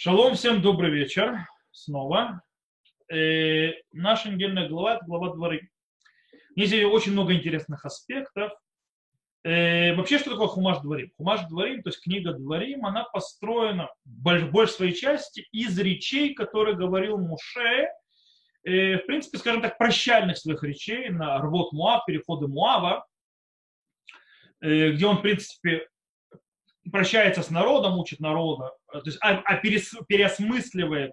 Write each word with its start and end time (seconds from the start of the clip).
Шалом, 0.00 0.36
всем 0.36 0.62
добрый 0.62 0.92
вечер 0.92 1.38
снова. 1.72 2.40
Э, 3.12 3.72
наша 3.90 4.30
недельная 4.30 4.68
глава– 4.68 4.94
это 4.94 5.04
глава 5.04 5.34
дворы. 5.34 5.70
Здесь 6.54 6.84
очень 6.84 7.14
много 7.14 7.34
интересных 7.34 7.84
аспектов. 7.84 8.52
Э, 9.42 9.96
вообще, 9.96 10.20
что 10.20 10.30
такое 10.30 10.46
Хумаш 10.46 10.78
Дворим? 10.82 11.10
Хумаш 11.16 11.48
Дворим, 11.48 11.82
то 11.82 11.88
есть 11.88 12.00
книга 12.00 12.32
Дворим, 12.32 12.86
она 12.86 13.02
построена 13.12 13.90
в 14.04 14.52
большей 14.52 14.68
своей 14.68 14.94
части 14.94 15.48
из 15.50 15.76
речей, 15.76 16.32
которые 16.32 16.76
говорил 16.76 17.18
Муше, 17.18 17.88
э, 18.62 18.98
в 18.98 19.06
принципе, 19.06 19.38
скажем 19.38 19.62
так, 19.62 19.78
прощальных 19.78 20.38
своих 20.38 20.62
речей 20.62 21.08
на 21.08 21.38
рвот 21.38 21.72
Муав, 21.72 22.06
переходы 22.06 22.46
Муава, 22.46 23.04
э, 24.60 24.92
где 24.92 25.06
он, 25.06 25.16
в 25.16 25.22
принципе, 25.22 25.88
прощается 26.88 27.42
с 27.42 27.50
народом, 27.50 27.98
учит 27.98 28.20
народа, 28.20 28.77
то 28.92 29.02
есть, 29.04 29.18
а, 29.20 29.42
а 29.44 29.56
перес, 29.56 29.94
переосмысливает 30.08 31.12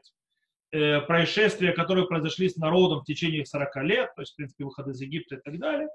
э, 0.72 1.02
происшествия, 1.02 1.74
которые 1.74 2.08
произошли 2.08 2.50
с 2.50 2.58
народом 2.58 3.02
в 3.02 3.06
течение 3.06 3.46
40 3.46 3.76
лет, 3.84 4.10
то 4.16 4.22
есть, 4.22 4.34
в 4.34 4.36
принципе, 4.36 4.64
выход 4.64 4.88
из 4.88 5.02
Египта 5.02 5.36
и 5.36 5.42
так 5.42 5.60
далее, 5.60 5.90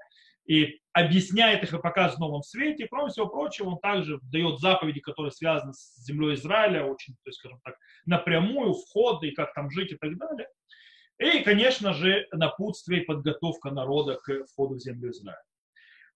и 0.45 0.79
объясняет 0.93 1.63
их 1.63 1.73
и 1.73 1.77
показывает 1.77 2.17
в 2.17 2.21
новом 2.21 2.43
свете. 2.43 2.83
И, 2.83 2.87
кроме 2.87 3.09
всего 3.09 3.27
прочего, 3.27 3.69
он 3.69 3.79
также 3.79 4.19
дает 4.23 4.59
заповеди, 4.59 4.99
которые 4.99 5.31
связаны 5.31 5.73
с 5.73 6.03
землей 6.03 6.35
Израиля, 6.35 6.85
очень, 6.85 7.13
то 7.13 7.27
есть, 7.27 7.39
скажем 7.39 7.59
так, 7.63 7.75
напрямую, 8.05 8.73
входы 8.73 9.27
и 9.27 9.35
как 9.35 9.53
там 9.53 9.69
жить 9.71 9.91
и 9.91 9.97
так 9.97 10.17
далее. 10.17 10.47
И, 11.19 11.43
конечно 11.43 11.93
же, 11.93 12.27
напутствие 12.31 13.01
и 13.01 13.05
подготовка 13.05 13.69
народа 13.69 14.15
к 14.15 14.45
входу 14.47 14.75
в 14.75 14.79
землю 14.79 15.11
Израиля. 15.11 15.41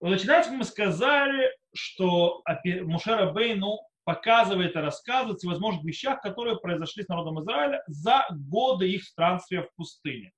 Начинается, 0.02 0.52
мы 0.52 0.64
сказали, 0.64 1.52
что 1.74 2.44
Мушера 2.84 3.32
Бейну 3.32 3.80
показывает 4.06 4.76
и 4.76 4.80
рассказывает 4.80 5.36
о 5.36 5.40
всевозможных 5.40 5.84
вещах, 5.84 6.22
которые 6.22 6.58
произошли 6.58 7.04
с 7.04 7.08
народом 7.10 7.42
Израиля 7.42 7.84
за 7.88 8.26
годы 8.30 8.90
их 8.90 9.04
странствия 9.04 9.64
в 9.64 9.76
пустыне. 9.76 10.32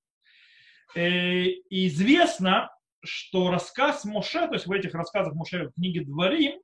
Э, 0.96 1.44
и 1.44 1.88
известно, 1.88 2.72
что 3.04 3.52
рассказ 3.52 4.06
Моше, 4.06 4.48
то 4.48 4.54
есть 4.54 4.66
в 4.66 4.72
этих 4.72 4.94
рассказах 4.94 5.34
Моше 5.34 5.68
в 5.68 5.74
книге 5.74 6.02
Дворим, 6.02 6.60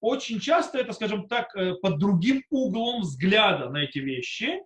очень 0.00 0.40
часто 0.40 0.78
это, 0.78 0.92
скажем 0.92 1.28
так, 1.28 1.54
э, 1.54 1.74
под 1.74 1.98
другим 1.98 2.42
углом 2.48 3.02
взгляда 3.02 3.68
на 3.68 3.84
эти 3.84 3.98
вещи. 3.98 4.60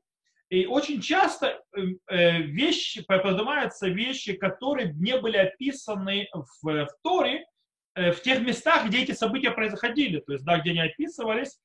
И 0.51 0.67
очень 0.67 1.01
часто 1.01 1.61
э, 2.09 2.39
вещи, 2.43 3.03
поднимаются 3.03 3.89
вещи, 3.89 4.35
которые 4.35 4.93
не 4.95 5.19
были 5.19 5.37
описаны 5.39 6.29
в, 6.33 6.63
в 6.63 6.89
Торе, 7.03 7.45
в 7.95 8.17
тех 8.23 8.41
местах, 8.41 8.87
где 8.87 9.03
эти 9.03 9.13
события 9.13 9.51
происходили, 9.51 10.21
то 10.21 10.33
есть, 10.33 10.45
да, 10.45 10.59
где 10.59 10.71
они 10.71 10.81
описывались. 10.81 11.61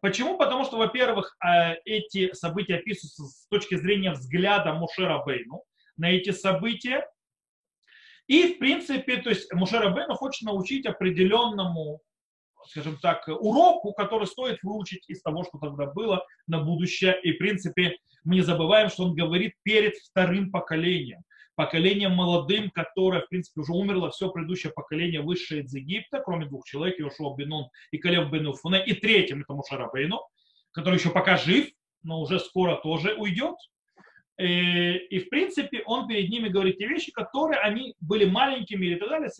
Почему? 0.00 0.38
Потому 0.38 0.64
что, 0.64 0.78
во-первых, 0.78 1.36
э, 1.44 1.74
эти 1.84 2.32
события 2.32 2.76
описываются 2.76 3.24
с 3.24 3.46
точки 3.48 3.76
зрения 3.76 4.12
взгляда 4.12 4.72
Мушера 4.72 5.22
Бейну 5.24 5.62
на 5.96 6.10
эти 6.10 6.30
события. 6.30 7.06
И, 8.26 8.54
в 8.54 8.58
принципе, 8.58 9.18
то 9.18 9.28
есть 9.30 9.52
Мушера 9.52 9.90
Бейну 9.90 10.14
хочет 10.14 10.42
научить 10.42 10.86
определенному, 10.86 12.00
скажем 12.66 12.96
так, 12.98 13.28
уроку, 13.28 13.92
который 13.92 14.26
стоит 14.26 14.62
выучить 14.62 15.04
из 15.08 15.20
того, 15.20 15.44
что 15.44 15.58
тогда 15.58 15.86
было 15.86 16.24
на 16.46 16.60
будущее. 16.60 17.20
И, 17.22 17.32
в 17.32 17.38
принципе, 17.38 17.96
мы 18.24 18.36
не 18.36 18.42
забываем, 18.42 18.88
что 18.88 19.04
он 19.04 19.14
говорит 19.14 19.54
перед 19.62 19.94
вторым 19.96 20.50
поколением 20.50 21.22
поколением 21.62 22.12
молодым, 22.12 22.70
которое, 22.70 23.22
в 23.22 23.28
принципе, 23.28 23.60
уже 23.60 23.72
умерло 23.72 24.10
все 24.10 24.30
предыдущее 24.30 24.72
поколение 24.72 25.20
высшее 25.20 25.62
из 25.62 25.72
Египта, 25.72 26.20
кроме 26.24 26.46
двух 26.46 26.64
человек, 26.64 26.98
Иошуа 26.98 27.36
Бенун 27.36 27.68
и 27.92 27.98
Калев 27.98 28.30
Бен 28.30 28.52
Фуне, 28.52 28.84
и 28.84 28.94
третьим, 28.94 29.42
это 29.42 29.54
Мушара 29.54 29.88
Бейну, 29.92 30.20
который 30.72 30.98
еще 30.98 31.10
пока 31.10 31.36
жив, 31.36 31.68
но 32.02 32.20
уже 32.20 32.40
скоро 32.40 32.76
тоже 32.76 33.14
уйдет. 33.14 33.54
И, 34.38 34.44
э, 34.44 34.96
и, 35.06 35.20
в 35.20 35.28
принципе, 35.28 35.82
он 35.86 36.08
перед 36.08 36.30
ними 36.30 36.48
говорит 36.48 36.78
те 36.78 36.88
вещи, 36.88 37.12
которые 37.12 37.60
они 37.60 37.94
были 38.00 38.24
маленькими 38.24 38.86
или 38.86 38.96
так 38.96 39.08
далее, 39.08 39.30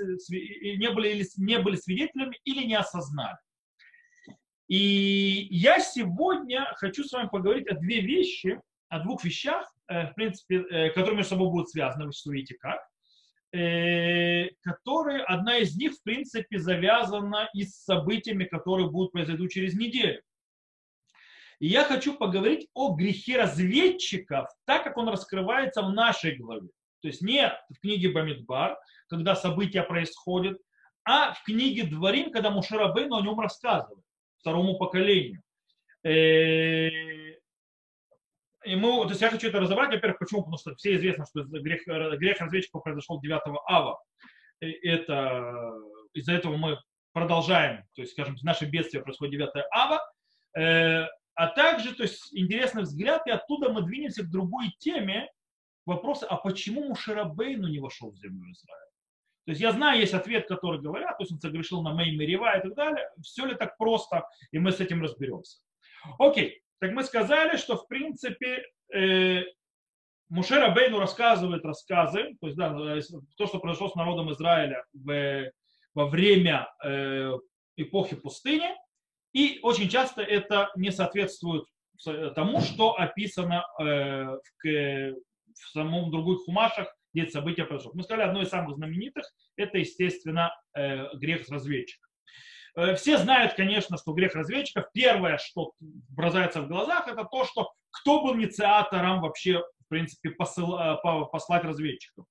не 0.77 0.91
были, 0.91 1.09
или 1.09 1.27
не 1.39 1.59
были 1.59 1.77
свидетелями 1.77 2.39
или 2.45 2.65
не 2.65 2.75
осознали. 2.75 3.39
И 4.69 5.49
я 5.51 5.81
сегодня 5.81 6.73
хочу 6.77 7.03
с 7.03 7.13
вами 7.13 7.29
поговорить 7.29 7.67
о 7.67 7.75
две 7.75 8.01
вещи, 8.01 8.61
о 8.89 9.01
двух 9.01 9.25
вещах, 9.25 9.72
в 9.89 10.15
принципе, 10.15 10.65
э, 10.71 10.91
которые 10.91 11.17
между 11.17 11.31
собой 11.31 11.51
будут 11.51 11.71
связаны, 11.71 12.07
вы 12.07 12.13
увидите 12.27 12.57
как, 12.61 12.81
э, 13.53 14.49
которые, 14.63 15.23
одна 15.25 15.59
из 15.59 15.77
них, 15.77 15.93
в 15.93 16.03
принципе, 16.03 16.59
завязана 16.59 17.49
и 17.55 17.65
с 17.65 17.85
событиями, 17.85 18.45
которые 18.45 18.91
будут 18.91 19.13
произойти 19.13 19.49
через 19.49 19.75
неделю. 19.75 20.23
И 21.59 21.69
я 21.69 21.85
хочу 21.85 22.15
поговорить 22.15 22.69
о 22.75 22.95
грехе 22.95 23.37
разведчиков, 23.39 24.49
так 24.65 24.83
как 24.85 24.97
он 24.97 25.09
раскрывается 25.09 25.83
в 25.83 25.93
нашей 25.93 26.37
главе. 26.37 26.69
То 27.03 27.09
есть 27.09 27.23
не 27.23 27.53
в 27.71 27.81
книге 27.81 28.11
Бамидбар, 28.11 28.77
когда 29.09 29.37
события 29.37 29.83
происходят, 29.83 30.59
а 31.05 31.33
в 31.35 31.43
книге 31.45 31.85
Дворим, 31.85 32.31
когда 32.31 32.51
Мушарабейну 32.51 33.17
о 33.17 33.23
нем 33.23 33.39
рассказывает 33.39 34.05
второму 34.39 34.77
поколению. 34.77 35.43
И 38.65 38.77
мы, 38.77 39.03
то 39.05 39.11
есть 39.11 39.21
я 39.21 39.31
хочу 39.31 39.49
это 39.49 39.61
разобрать, 39.61 39.91
во-первых, 39.91 40.19
почему? 40.19 40.41
Потому 40.41 40.59
что 40.59 40.75
все 40.77 40.97
известно, 40.97 41.27
что 41.27 41.43
грех, 41.45 41.83
грех 41.87 42.41
разведчиков 42.41 42.83
произошел 42.83 43.21
9 43.21 43.41
ава. 43.67 44.01
И 44.61 44.71
это, 44.89 45.75
из-за 46.15 46.33
этого 46.33 46.57
мы 46.57 46.79
продолжаем, 47.13 47.85
то 47.95 48.03
есть, 48.03 48.13
скажем, 48.13 48.37
наше 48.43 48.67
бедствие 48.67 49.03
происходит 49.03 49.39
9 49.39 49.51
ава. 49.73 50.01
Э, 50.57 51.07
а 51.35 51.47
также, 51.49 51.95
то 51.95 52.03
есть, 52.03 52.33
интересный 52.33 52.83
взгляд, 52.83 53.27
и 53.27 53.31
оттуда 53.31 53.73
мы 53.73 53.83
двинемся 53.83 54.23
к 54.23 54.31
другой 54.31 54.75
теме, 54.79 55.29
вопроса, 55.87 56.27
а 56.27 56.37
почему 56.37 56.85
Мушерабейну 56.89 57.69
не 57.69 57.81
вошел 57.81 58.11
в 58.11 58.17
землю 58.17 58.51
Израиля? 58.53 58.83
То 59.45 59.51
есть 59.51 59.61
я 59.61 59.73
знаю, 59.73 59.99
есть 59.99 60.15
ответ, 60.15 60.47
который 60.47 60.81
говорят, 60.81 61.19
то 61.19 61.23
есть 61.23 61.33
он 61.33 61.41
согрешил 61.41 61.83
на 61.83 61.93
Мэй 61.93 62.17
Мерева 62.17 62.57
и 62.57 62.63
так 62.63 62.75
далее. 62.75 63.09
Все 63.23 63.45
ли 63.45 63.57
так 63.57 63.77
просто, 63.77 64.25
и 64.53 64.59
мы 64.59 64.71
с 64.71 64.81
этим 64.81 65.03
разберемся. 65.03 65.59
Окей, 66.19 66.62
так 66.83 66.91
мы 66.95 67.05
сказали, 67.05 67.57
что 67.59 67.77
в 67.77 67.87
принципе 67.87 68.65
э, 68.93 69.45
Мушера 70.29 70.75
Бейну 70.75 70.99
рассказывает 70.99 71.65
рассказы, 71.65 72.37
то 72.41 72.49
есть 72.49 72.59
да, 72.59 72.77
э, 72.77 73.01
то, 73.37 73.47
что 73.47 73.61
произошло 73.61 73.89
с 73.89 73.95
народом 73.95 74.33
Израиля 74.33 74.85
в, 74.93 75.53
во 75.95 76.07
время 76.09 76.69
э, 76.85 77.39
эпохи 77.77 78.17
пустыни, 78.17 78.69
и 79.33 79.61
очень 79.63 79.89
часто 79.89 80.23
это 80.23 80.73
не 80.75 80.91
соответствует 80.91 81.67
тому, 82.35 82.61
что 82.61 82.99
описано 82.99 83.65
э, 83.79 83.85
в, 84.65 85.15
в 85.55 85.71
самом 85.73 86.11
других 86.11 86.41
хумашах, 86.47 86.93
где 87.15 87.23
это 87.23 87.31
событие. 87.35 87.65
Мы 87.95 88.03
сказали, 88.03 88.27
одно 88.27 88.43
из 88.43 88.49
самых 88.49 88.75
знаменитых, 88.75 89.25
это, 89.55 89.79
естественно, 89.79 90.51
э, 90.77 91.15
грех 91.15 91.49
разведчика. 91.49 92.02
Э, 92.02 92.02
все 92.97 93.19
знают, 93.19 93.55
конечно, 93.55 93.99
что 93.99 94.13
грех 94.13 94.35
разведчиков, 94.35 94.87
первое, 94.95 95.39
что 95.39 95.73
бросается 95.81 96.63
в 96.63 96.69
глазах, 96.69 97.07
это 97.07 97.25
то, 97.25 97.45
что 97.45 97.73
кто 97.91 98.23
был 98.23 98.35
инициатором 98.37 99.21
вообще, 99.21 99.59
в 99.59 99.89
принципе, 99.89 100.31
посыл, 100.31 100.79
э, 100.79 100.97
послать 101.31 101.65
разведчиков. 101.65 102.25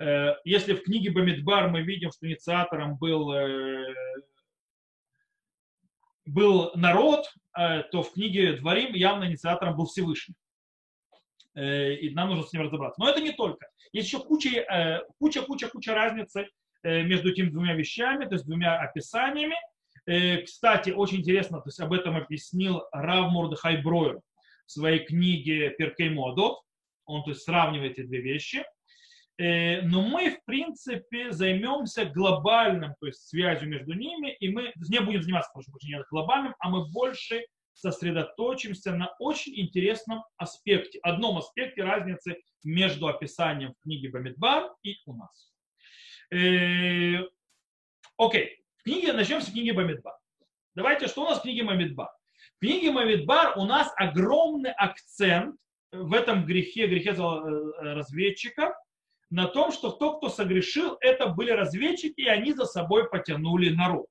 Э, 0.00 0.34
если 0.44 0.74
в 0.74 0.82
книге 0.82 1.12
Бамидбар 1.12 1.70
мы 1.70 1.82
видим, 1.82 2.10
что 2.10 2.26
инициатором 2.26 2.96
был, 2.98 3.32
был 6.26 6.72
народ, 6.74 7.32
то 7.52 8.02
в 8.02 8.12
книге 8.14 8.54
Дворим 8.54 8.94
явно 8.94 9.24
инициатором 9.26 9.76
был 9.76 9.86
Всевышний. 9.86 10.34
И 11.54 12.10
нам 12.14 12.30
нужно 12.30 12.44
с 12.44 12.52
ним 12.52 12.62
разобраться. 12.62 13.00
Но 13.00 13.08
это 13.08 13.20
не 13.20 13.30
только. 13.30 13.68
Есть 13.92 14.08
еще 14.08 14.18
куча, 14.18 15.04
куча, 15.20 15.42
куча, 15.42 15.68
куча 15.68 15.94
разницы 15.94 16.48
между 16.82 17.30
этими 17.30 17.50
двумя 17.50 17.74
вещами, 17.74 18.24
то 18.24 18.34
есть 18.34 18.44
двумя 18.46 18.80
описаниями. 18.80 19.54
Э, 20.06 20.42
кстати, 20.42 20.90
очень 20.90 21.18
интересно, 21.18 21.58
то 21.58 21.68
есть 21.68 21.80
об 21.80 21.92
этом 21.92 22.16
объяснил 22.16 22.82
Рав 22.92 23.30
Мордыхай 23.32 23.82
Бройер 23.82 24.20
в 24.66 24.72
своей 24.72 25.04
книге 25.04 25.70
Перкей 25.70 26.10
Муадот. 26.10 26.60
Он 27.06 27.22
то 27.22 27.30
есть, 27.30 27.42
сравнивает 27.42 27.98
эти 27.98 28.06
две 28.06 28.20
вещи. 28.20 28.64
Э, 29.36 29.82
но 29.82 30.02
мы, 30.02 30.30
в 30.30 30.44
принципе, 30.44 31.32
займемся 31.32 32.04
глобальным, 32.04 32.94
то 33.00 33.06
есть 33.06 33.26
связью 33.28 33.68
между 33.68 33.94
ними, 33.94 34.32
и 34.38 34.48
мы 34.48 34.72
не 34.88 35.00
будем 35.00 35.22
заниматься, 35.22 35.50
прошу 35.52 35.72
прощения, 35.72 36.04
глобальным, 36.10 36.54
а 36.60 36.70
мы 36.70 36.88
больше 36.90 37.44
сосредоточимся 37.72 38.92
на 38.92 39.12
очень 39.18 39.58
интересном 39.58 40.22
аспекте, 40.36 41.00
одном 41.02 41.38
аспекте 41.38 41.82
разницы 41.82 42.36
между 42.62 43.08
описанием 43.08 43.74
в 43.74 43.82
книге 43.82 44.10
Бамидбар 44.10 44.70
и 44.82 44.96
у 45.06 45.14
нас. 45.14 45.52
Э, 46.32 47.26
окей, 48.16 48.63
книге, 48.84 49.12
начнем 49.12 49.40
с 49.40 49.50
книги 49.50 49.70
Бамидбар. 49.70 50.14
Давайте, 50.74 51.08
что 51.08 51.22
у 51.22 51.28
нас 51.28 51.38
в 51.38 51.42
книге 51.42 51.64
Бамидбар? 51.64 52.10
В 52.56 52.60
книге 52.60 52.92
Бамидбар 52.92 53.58
у 53.58 53.64
нас 53.64 53.90
огромный 53.96 54.72
акцент 54.72 55.56
в 55.90 56.12
этом 56.12 56.44
грехе, 56.44 56.86
грехе 56.86 57.10
э, 57.10 57.94
разведчиков, 57.94 58.74
на 59.30 59.46
том, 59.46 59.72
что 59.72 59.90
тот, 59.90 60.18
кто 60.18 60.28
согрешил, 60.28 60.96
это 61.00 61.28
были 61.28 61.50
разведчики, 61.50 62.20
и 62.20 62.28
они 62.28 62.52
за 62.52 62.66
собой 62.66 63.08
потянули 63.08 63.70
народ. 63.70 64.06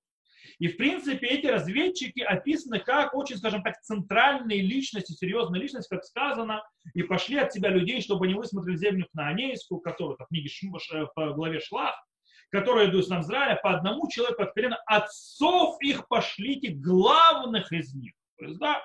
И, 0.59 0.67
в 0.67 0.77
принципе, 0.77 1.27
эти 1.27 1.47
разведчики 1.47 2.21
описаны 2.21 2.79
как 2.79 3.13
очень, 3.13 3.37
скажем 3.37 3.63
так, 3.63 3.79
центральные 3.81 4.61
личности, 4.61 5.13
серьезные 5.13 5.61
личности, 5.61 5.89
как 5.89 6.03
сказано, 6.03 6.63
и 6.93 7.03
пошли 7.03 7.37
от 7.37 7.53
себя 7.53 7.69
людей, 7.69 8.01
чтобы 8.01 8.25
они 8.25 8.35
высмотрели 8.35 8.77
землю 8.77 9.07
хнаанейскую, 9.11 9.81
которую 9.81 10.17
в 10.17 10.27
книге 10.27 10.49
э, 10.93 11.05
по 11.15 11.31
главе 11.33 11.59
Шлах, 11.59 11.95
которые 12.53 12.91
идут 12.91 13.09
нам 13.09 13.21
Израиля, 13.21 13.55
по 13.55 13.71
одному 13.71 14.07
человеку 14.07 14.43
от 14.43 14.53
колена, 14.53 14.77
отцов 14.85 15.75
их 15.81 16.07
пошлите, 16.07 16.69
главных 16.69 17.71
из 17.71 17.95
них. 17.95 18.13
То 18.37 18.45
есть, 18.45 18.59
да, 18.59 18.75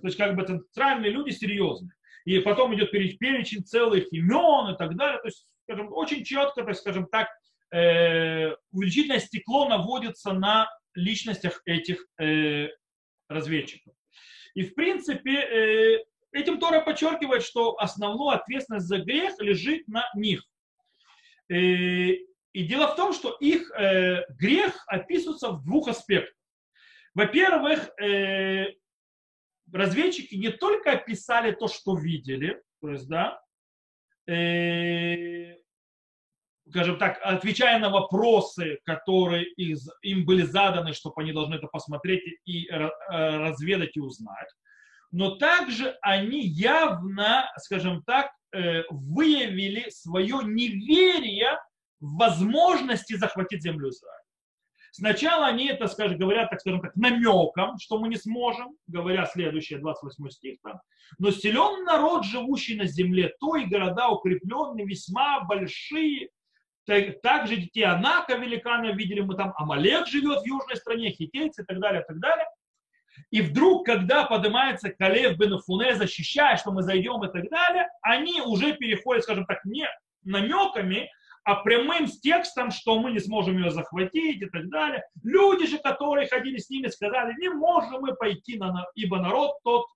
то 0.00 0.06
есть 0.06 0.16
как 0.16 0.34
бы 0.34 0.46
центральные 0.46 1.10
люди 1.10 1.30
серьезные. 1.32 1.92
И 2.24 2.38
потом 2.38 2.74
идет 2.74 2.90
перечень 2.90 3.64
целых 3.64 4.10
имен 4.14 4.74
и 4.74 4.78
так 4.78 4.96
далее. 4.96 5.20
То 5.20 5.28
есть, 5.28 5.46
скажем, 5.64 5.92
очень 5.92 6.24
четко, 6.24 6.66
есть, 6.66 6.80
скажем 6.80 7.06
так, 7.06 7.28
э, 7.70 8.54
увеличительное 8.72 9.18
стекло 9.20 9.68
наводится 9.68 10.32
на 10.32 10.66
личностях 10.94 11.60
этих 11.66 12.06
э, 12.18 12.68
разведчиков. 13.28 13.92
И 14.54 14.62
в 14.62 14.74
принципе 14.74 15.34
э, 15.34 16.04
этим 16.32 16.58
Тора 16.58 16.80
подчеркивает, 16.80 17.42
что 17.42 17.78
основная 17.78 18.38
ответственность 18.38 18.86
за 18.86 19.00
грех 19.00 19.38
лежит 19.38 19.86
на 19.86 20.06
них. 20.14 20.42
Э, 21.50 22.14
и 22.58 22.64
дело 22.64 22.88
в 22.88 22.96
том, 22.96 23.12
что 23.12 23.36
их 23.38 23.70
э, 23.70 24.24
грех 24.30 24.82
описывается 24.88 25.50
в 25.50 25.62
двух 25.62 25.86
аспектах. 25.86 26.34
Во-первых, 27.14 27.88
э, 28.00 28.74
разведчики 29.72 30.34
не 30.34 30.48
только 30.48 30.90
описали 30.90 31.52
то, 31.52 31.68
что 31.68 31.96
видели, 31.96 32.60
то 32.80 32.90
есть, 32.90 33.06
да, 33.08 33.40
э, 34.26 35.54
скажем 36.68 36.98
так, 36.98 37.20
отвечая 37.22 37.78
на 37.78 37.90
вопросы, 37.90 38.80
которые 38.84 39.44
из, 39.52 39.88
им 40.02 40.24
были 40.24 40.42
заданы, 40.42 40.94
чтобы 40.94 41.22
они 41.22 41.32
должны 41.32 41.54
это 41.54 41.68
посмотреть 41.68 42.24
и 42.44 42.68
э, 42.68 42.88
разведать 43.08 43.96
и 43.96 44.00
узнать. 44.00 44.48
Но 45.12 45.36
также 45.36 45.96
они 46.02 46.40
явно, 46.40 47.48
скажем 47.58 48.02
так, 48.02 48.32
э, 48.52 48.82
выявили 48.90 49.90
свое 49.90 50.40
неверие 50.42 51.56
возможности 52.00 53.16
захватить 53.16 53.62
землю 53.62 53.90
Израиля. 53.90 54.18
Сначала 54.90 55.46
они 55.46 55.68
это, 55.68 55.86
скажем, 55.86 56.18
говорят, 56.18 56.50
так 56.50 56.60
скажем 56.60 56.80
так, 56.80 56.96
намеком, 56.96 57.78
что 57.78 57.98
мы 57.98 58.08
не 58.08 58.16
сможем, 58.16 58.74
говоря 58.86 59.26
следующее, 59.26 59.78
28 59.78 60.28
стих 60.30 60.58
там. 60.62 60.80
Но 61.18 61.30
силен 61.30 61.84
народ, 61.84 62.24
живущий 62.24 62.76
на 62.76 62.86
земле, 62.86 63.34
то 63.38 63.56
и 63.56 63.66
города 63.66 64.08
укрепленные, 64.08 64.86
весьма 64.86 65.40
большие, 65.44 66.30
также 67.22 67.56
детей 67.56 67.84
Анака 67.84 68.36
великана 68.36 68.92
видели 68.92 69.20
мы 69.20 69.36
там, 69.36 69.52
Амалек 69.56 70.06
живет 70.06 70.42
в 70.42 70.46
южной 70.46 70.76
стране, 70.76 71.10
хитейцы 71.10 71.62
и 71.62 71.64
так 71.64 71.80
далее, 71.80 72.02
и 72.02 72.04
так 72.06 72.18
далее. 72.18 72.46
И 73.30 73.42
вдруг, 73.42 73.84
когда 73.84 74.24
поднимается 74.24 74.90
Калев 74.90 75.36
бен 75.36 75.58
Фуне, 75.60 75.96
защищая, 75.96 76.56
что 76.56 76.70
мы 76.70 76.82
зайдем 76.82 77.22
и 77.24 77.32
так 77.32 77.50
далее, 77.50 77.88
они 78.00 78.40
уже 78.40 78.74
переходят, 78.74 79.24
скажем 79.24 79.44
так, 79.44 79.64
не 79.64 79.86
намеками, 80.24 81.10
а 81.48 81.54
прямым 81.54 82.06
с 82.06 82.20
текстом, 82.20 82.70
что 82.70 83.00
мы 83.00 83.10
не 83.10 83.20
сможем 83.20 83.56
ее 83.56 83.70
захватить 83.70 84.42
и 84.42 84.44
так 84.44 84.68
далее. 84.68 85.02
Люди 85.22 85.66
же, 85.66 85.78
которые 85.78 86.28
ходили 86.28 86.58
с 86.58 86.68
ними, 86.68 86.88
сказали, 86.88 87.34
не 87.40 87.48
можем 87.48 88.02
мы 88.02 88.14
пойти, 88.14 88.58
на, 88.58 88.84
ибо 88.94 89.18
народ 89.18 89.52
тот, 89.64 89.86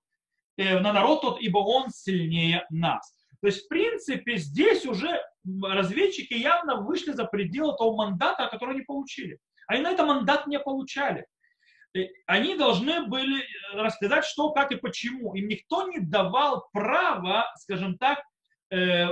э, 0.57 0.79
на 0.79 0.91
народ 0.91 1.21
тот, 1.21 1.39
ибо 1.39 1.59
он 1.59 1.91
сильнее 1.91 2.65
нас. 2.71 3.27
То 3.39 3.45
есть, 3.45 3.65
в 3.65 3.67
принципе, 3.67 4.37
здесь 4.37 4.87
уже 4.87 5.21
разведчики 5.61 6.33
явно 6.33 6.81
вышли 6.81 7.11
за 7.11 7.25
пределы 7.25 7.77
того 7.77 7.97
мандата, 7.97 8.47
который 8.47 8.73
они 8.73 8.81
получили. 8.81 9.37
Они 9.67 9.83
на 9.83 9.91
это 9.91 10.07
мандат 10.07 10.47
не 10.47 10.59
получали. 10.59 11.27
Они 12.25 12.55
должны 12.55 13.05
были 13.05 13.45
рассказать, 13.73 14.25
что, 14.25 14.53
как 14.53 14.71
и 14.71 14.77
почему. 14.77 15.35
Им 15.35 15.47
никто 15.47 15.87
не 15.87 15.99
давал 15.99 16.67
права, 16.73 17.45
скажем 17.57 17.99
так, 17.99 18.17
э, 18.17 18.23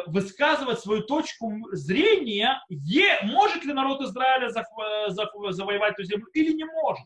высказывать 0.08 0.80
свою 0.80 1.04
точку 1.04 1.54
зрения, 1.72 2.60
может 3.24 3.64
ли 3.64 3.74
народ 3.74 4.02
Израиля 4.02 4.50
завоевать 4.50 5.94
эту 5.94 6.04
землю 6.04 6.26
или 6.34 6.54
не 6.54 6.66
может. 6.66 7.06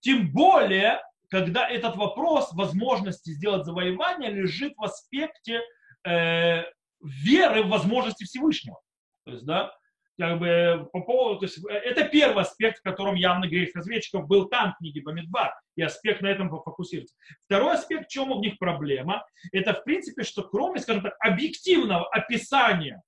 Тем 0.00 0.32
более, 0.32 1.02
когда 1.28 1.68
этот 1.68 1.96
вопрос 1.96 2.52
возможности 2.52 3.30
сделать 3.30 3.64
завоевание 3.64 4.30
лежит 4.30 4.74
в 4.76 4.82
аспекте 4.82 5.60
э, 6.06 6.64
веры 7.00 7.62
в 7.62 7.68
возможности 7.68 8.24
Всевышнего. 8.24 8.80
То 9.24 9.32
есть, 9.32 9.44
да, 9.44 9.72
как 10.20 10.38
бы 10.38 10.86
по 10.92 11.00
поводу, 11.00 11.40
то 11.40 11.46
есть, 11.46 11.64
э, 11.64 11.72
это 11.72 12.04
первый 12.04 12.42
аспект, 12.42 12.80
в 12.80 12.82
котором 12.82 13.14
явно 13.14 13.48
грех 13.48 13.74
разведчиков 13.74 14.26
был 14.28 14.50
там 14.50 14.74
в 14.74 14.76
книге 14.76 15.00
Бамидбар, 15.00 15.54
и 15.76 15.82
аспект 15.82 16.20
на 16.20 16.26
этом 16.26 16.50
фокусируется. 16.50 17.14
Второй 17.46 17.72
аспект, 17.72 18.04
в 18.04 18.10
чем 18.10 18.30
у 18.30 18.38
них 18.38 18.58
проблема, 18.58 19.26
это 19.50 19.72
в 19.72 19.82
принципе, 19.82 20.22
что 20.22 20.42
кроме, 20.42 20.80
скажем 20.80 21.02
так, 21.02 21.16
объективного 21.20 22.06
описания 22.10 23.02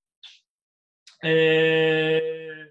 э, 1.22 2.70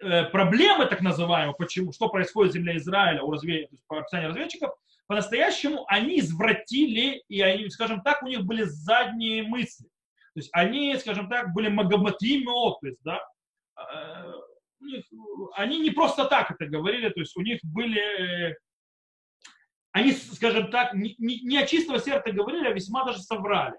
э, 0.00 0.24
проблемы, 0.30 0.86
так 0.86 1.02
называемой, 1.02 1.54
почему, 1.58 1.92
что 1.92 2.08
происходит 2.08 2.52
в 2.52 2.54
земле 2.54 2.78
Израиля 2.78 3.22
у 3.22 3.30
развед... 3.30 3.68
по 3.88 3.98
описанию 3.98 4.30
разведчиков, 4.30 4.70
по-настоящему 5.06 5.84
они 5.86 6.20
извратили, 6.20 7.22
и 7.28 7.42
они, 7.42 7.68
скажем 7.68 8.00
так, 8.00 8.22
у 8.22 8.26
них 8.26 8.46
были 8.46 8.62
задние 8.62 9.42
мысли. 9.42 9.86
То 10.34 10.40
есть 10.40 10.50
они, 10.52 10.96
скажем 10.96 11.28
так, 11.28 11.52
были 11.52 11.68
магоматимиот, 11.68 12.80
то 12.80 12.88
да, 13.04 13.20
э, 13.78 14.32
они 15.54 15.80
не 15.80 15.90
просто 15.90 16.24
так 16.24 16.50
это 16.50 16.66
говорили, 16.66 17.08
то 17.10 17.20
есть 17.20 17.36
у 17.36 17.42
них 17.42 17.60
были, 17.62 18.56
они, 19.92 20.12
скажем 20.12 20.70
так, 20.70 20.94
не, 20.94 21.14
не, 21.18 21.58
от 21.58 21.68
чистого 21.68 21.98
сердца 21.98 22.32
говорили, 22.32 22.66
а 22.66 22.72
весьма 22.72 23.04
даже 23.04 23.20
соврали. 23.20 23.76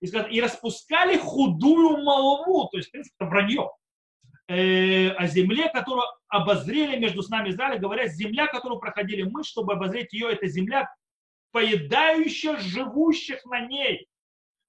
И, 0.00 0.06
скажем, 0.06 0.30
и 0.30 0.40
распускали 0.40 1.16
худую 1.16 1.98
молву, 1.98 2.68
то 2.68 2.76
есть, 2.76 2.88
в 2.88 2.92
принципе, 2.92 3.16
это 3.18 3.28
вранье 3.28 3.70
э, 4.48 5.08
о 5.10 5.26
земле, 5.26 5.68
которую 5.70 6.04
обозрели 6.28 6.98
между 6.98 7.22
с 7.22 7.28
нами 7.28 7.50
Израилем, 7.50 7.80
говоря, 7.80 8.06
земля, 8.06 8.46
которую 8.46 8.78
проходили 8.78 9.22
мы, 9.22 9.42
чтобы 9.42 9.72
обозреть 9.72 10.12
ее, 10.12 10.32
это 10.32 10.46
земля, 10.46 10.92
поедающая 11.50 12.58
живущих 12.58 13.44
на 13.46 13.60
ней. 13.60 14.06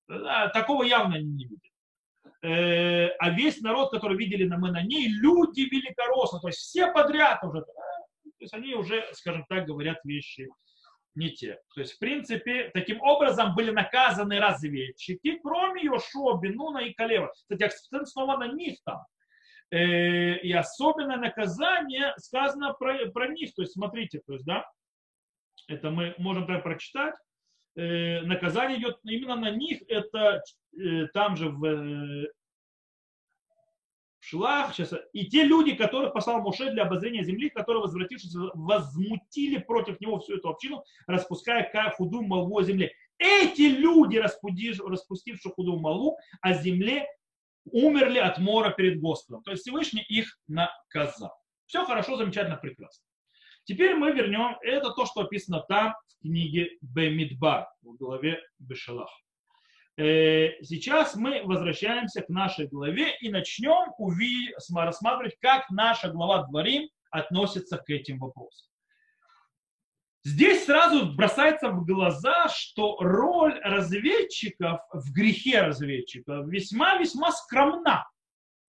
Да, 0.08 0.50
такого 0.50 0.84
явно 0.84 1.16
не 1.16 1.46
видят. 1.46 1.60
Э, 2.44 3.10
а 3.20 3.30
весь 3.32 3.62
народ, 3.62 3.92
который 3.92 4.18
видели 4.18 4.48
на 4.48 4.82
ней, 4.84 5.08
люди 5.08 5.62
великорослые, 5.62 6.42
то 6.42 6.48
есть 6.48 6.60
все 6.60 6.92
подряд 6.92 7.44
уже, 7.44 7.62
то 7.62 7.74
есть 8.40 8.54
они 8.54 8.76
уже, 8.76 9.06
скажем 9.14 9.46
так, 9.50 9.66
говорят 9.66 9.98
вещи 10.04 10.48
не 11.16 11.32
те. 11.32 11.60
То 11.74 11.82
есть, 11.82 11.94
в 11.94 12.00
принципе, 12.00 12.70
таким 12.74 13.02
образом 13.02 13.56
были 13.56 13.72
наказаны 13.72 14.40
разведчики, 14.40 15.40
кроме 15.42 15.84
Йошуа, 15.84 16.40
Бенуна 16.40 16.80
и 16.80 16.94
Калева. 16.94 17.32
Кстати, 17.34 17.64
акцент 17.64 18.08
снова 18.08 18.38
на 18.38 18.48
них 18.48 18.78
там. 18.86 19.00
Э, 19.72 20.38
и 20.38 20.52
особенное 20.54 21.18
наказание 21.18 22.14
сказано 22.18 22.74
про, 22.74 23.08
про 23.08 23.28
них. 23.30 23.54
То 23.56 23.64
есть, 23.64 23.74
смотрите, 23.74 24.22
то 24.26 24.34
есть, 24.34 24.46
да, 24.46 24.64
это 25.68 25.90
мы 25.90 26.14
можем 26.20 26.46
прочитать. 26.46 27.16
Э, 27.78 28.22
наказание 28.22 28.80
идет 28.80 29.00
именно 29.04 29.36
на 29.36 29.52
них. 29.52 29.84
Это 29.88 30.42
э, 30.76 31.06
там 31.14 31.38
же 31.38 31.50
в 31.50 32.28
Шлах, 34.20 34.74
сейчас, 34.74 34.94
и 35.14 35.28
те 35.28 35.44
люди, 35.44 35.76
которых 35.76 36.12
послал 36.12 36.42
Моше 36.42 36.72
для 36.72 36.84
обозрения 36.84 37.24
земли, 37.24 37.50
которые, 37.50 37.84
возвратившись, 37.84 38.34
возмутили 38.56 39.60
против 39.60 40.02
него 40.02 40.20
всю 40.20 40.38
эту 40.38 40.50
общину, 40.50 40.84
распуская 41.06 41.72
худую 41.96 42.24
молву 42.24 42.58
о 42.58 42.64
земле. 42.64 42.92
Эти 43.20 43.62
люди, 43.62 44.18
распустившие 44.18 45.54
худую 45.54 45.80
молву 45.80 46.18
о 46.42 46.54
земле, 46.54 47.06
умерли 47.72 48.18
от 48.18 48.40
мора 48.40 48.72
перед 48.72 49.00
Господом. 49.00 49.44
То 49.44 49.52
есть 49.52 49.64
Всевышний 49.64 50.04
их 50.10 50.38
наказал. 50.48 51.32
Все 51.68 51.86
хорошо, 51.86 52.18
замечательно, 52.18 52.58
прекрасно. 52.58 53.07
Теперь 53.68 53.96
мы 53.96 54.14
вернем, 54.14 54.58
это 54.62 54.92
то, 54.92 55.06
что 55.06 55.22
описано 55.22 55.60
там 55.68 55.94
в 56.08 56.22
книге 56.22 56.70
Бемидбар, 56.80 57.68
в 57.82 57.98
главе 57.98 58.40
Бешалах. 58.60 59.10
Э, 59.98 60.64
сейчас 60.64 61.16
мы 61.18 61.44
возвращаемся 61.44 62.22
к 62.22 62.30
нашей 62.30 62.68
главе 62.68 63.18
и 63.20 63.28
начнем 63.28 63.92
рассматривать, 64.74 65.36
как 65.42 65.70
наша 65.70 66.10
глава 66.10 66.44
Дворим 66.44 66.88
относится 67.12 67.78
к 67.78 67.90
этим 67.90 68.20
вопросам. 68.20 68.70
Здесь 70.24 70.64
сразу 70.66 71.14
бросается 71.14 71.70
в 71.70 71.86
глаза, 71.86 72.48
что 72.48 72.96
роль 73.02 73.60
разведчиков 73.64 74.80
в 74.94 75.12
грехе 75.12 75.62
разведчиков 75.62 76.48
весьма-весьма 76.48 77.34
скромна. 77.34 78.08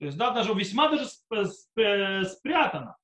То 0.01 0.07
есть, 0.07 0.19
да, 0.19 0.33
даже 0.33 0.55
весьма 0.55 0.89
даже 0.89 1.07
спрятана. 1.07 2.97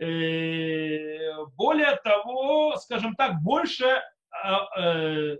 Э, 0.00 1.44
более 1.56 1.96
того, 1.96 2.76
скажем 2.76 3.14
так, 3.14 3.42
больше, 3.42 4.02
а, 4.30 4.80
э, 4.80 5.36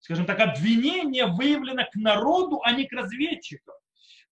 скажем 0.00 0.26
так, 0.26 0.40
обвинение 0.40 1.26
выявлено 1.26 1.84
к 1.90 1.94
народу, 1.96 2.60
а 2.62 2.72
не 2.72 2.86
к 2.86 2.92
разведчикам. 2.92 3.74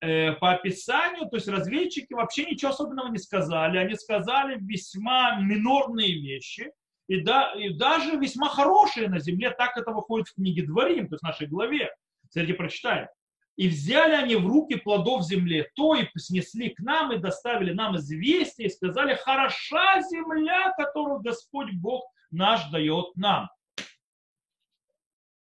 э, 0.01 0.33
по 0.33 0.53
описанию, 0.53 1.31
то 1.31 1.37
есть 1.37 1.49
разведчики 1.49 2.13
вообще 2.13 2.45
ничего 2.45 2.73
особенного 2.73 3.09
не 3.09 3.17
сказали, 3.17 3.79
они 3.79 3.95
сказали 3.95 4.59
весьма 4.61 5.41
минорные 5.41 6.21
вещи, 6.21 6.71
и, 7.09 7.21
да, 7.21 7.55
и 7.55 7.71
даже 7.71 8.19
весьма 8.19 8.51
хорошие 8.51 9.09
на 9.09 9.19
земле, 9.19 9.51
так 9.51 9.79
это 9.79 9.93
выходит 9.93 10.29
в 10.29 10.35
книге 10.35 10.67
Дворим, 10.67 11.09
то 11.09 11.15
есть 11.15 11.23
в 11.23 11.27
нашей 11.27 11.47
главе. 11.47 11.91
Кстати, 12.29 12.53
прочитаем. 12.53 13.09
И 13.57 13.69
взяли 13.69 14.15
они 14.15 14.35
в 14.37 14.47
руки 14.47 14.77
плодов 14.77 15.25
земли, 15.25 15.69
то 15.77 15.95
и 15.95 16.09
снесли 16.17 16.71
к 16.71 16.81
нам 16.81 17.13
и 17.13 17.19
доставили 17.19 17.73
нам 17.73 17.97
известие, 17.97 18.67
и 18.67 18.71
сказали, 18.71 19.15
хороша 19.15 20.03
земля, 20.03 20.73
которую 20.77 21.21
Господь 21.21 21.73
Бог 21.75 22.05
наш 22.33 22.69
дает 22.71 23.15
нам. 23.17 23.49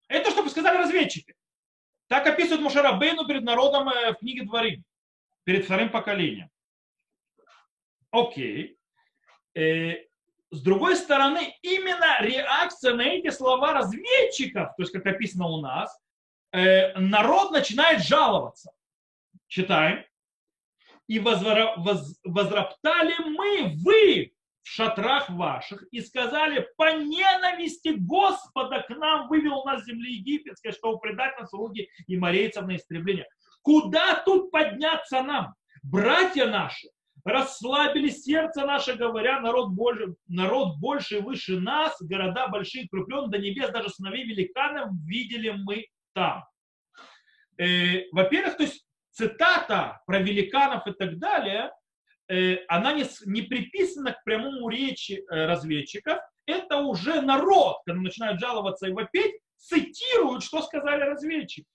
Это 0.09 0.29
что 0.31 0.47
сказали 0.49 0.77
разведчики. 0.77 1.33
Так 2.07 2.27
описывает 2.27 2.61
Мушара 2.61 2.91
Бейну 2.97 3.25
перед 3.25 3.43
народом 3.43 3.87
э, 3.87 4.11
в 4.11 4.15
книге 4.15 4.43
Дворим, 4.43 4.83
перед 5.45 5.63
вторым 5.63 5.89
поколением. 5.89 6.49
Окей. 8.11 8.77
Э, 9.55 9.93
с 10.49 10.61
другой 10.61 10.97
стороны, 10.97 11.55
именно 11.61 12.21
реакция 12.21 12.93
на 12.93 13.03
эти 13.03 13.29
слова 13.29 13.71
разведчиков, 13.71 14.75
то 14.75 14.83
есть 14.83 14.91
как 14.91 15.05
описано 15.05 15.47
у 15.47 15.61
нас, 15.61 15.97
народ 16.53 17.51
начинает 17.51 18.03
жаловаться. 18.03 18.71
Читаем. 19.47 20.05
И 21.07 21.19
возроптали 21.19 23.13
мы, 23.25 23.73
вы, 23.83 24.33
в 24.61 24.67
шатрах 24.69 25.29
ваших 25.29 25.83
и 25.91 26.01
сказали, 26.01 26.67
по 26.77 26.95
ненависти 26.95 27.95
Господа 27.97 28.83
к 28.83 28.89
нам 28.89 29.27
вывел 29.27 29.63
нас 29.65 29.81
с 29.81 29.85
земли 29.85 30.13
египетской, 30.13 30.71
чтобы 30.71 30.99
предать 30.99 31.37
нас 31.39 31.49
слуги 31.49 31.89
и 32.07 32.17
морейцев 32.17 32.65
на 32.65 32.75
истребление. 32.75 33.27
Куда 33.61 34.15
тут 34.23 34.51
подняться 34.51 35.21
нам? 35.23 35.53
Братья 35.83 36.45
наши 36.45 36.87
расслабили 37.23 38.09
сердце 38.09 38.65
наше, 38.65 38.93
говоря, 38.93 39.39
народ 39.41 39.71
больше, 39.71 40.15
народ 40.27 40.77
больше 40.77 41.17
и 41.17 41.21
выше 41.21 41.59
нас, 41.59 41.95
города 42.01 42.47
большие, 42.47 42.87
крупленные 42.87 43.29
до 43.29 43.37
небес, 43.37 43.69
даже 43.71 43.89
сыновей 43.89 44.25
великанов 44.25 44.89
видели 45.05 45.49
мы 45.49 45.85
там. 46.13 46.45
Э, 47.57 48.09
во-первых, 48.11 48.57
то 48.57 48.63
есть 48.63 48.85
цитата 49.11 50.01
про 50.05 50.19
великанов 50.19 50.87
и 50.87 50.93
так 50.93 51.17
далее– 51.17 51.71
Э, 52.31 52.59
она 52.69 52.93
не, 52.93 53.05
не 53.25 53.41
приписана 53.41 54.13
к 54.13 54.23
прямому 54.23 54.69
речи 54.69 55.21
э, 55.29 55.45
разведчиков, 55.47 56.17
это 56.45 56.77
уже 56.77 57.21
народ, 57.21 57.81
когда 57.85 57.99
начинают 57.99 58.39
жаловаться 58.39 58.87
и 58.87 58.93
вопить, 58.93 59.35
цитируют, 59.57 60.41
что 60.41 60.61
сказали 60.61 61.01
разведчики. 61.01 61.67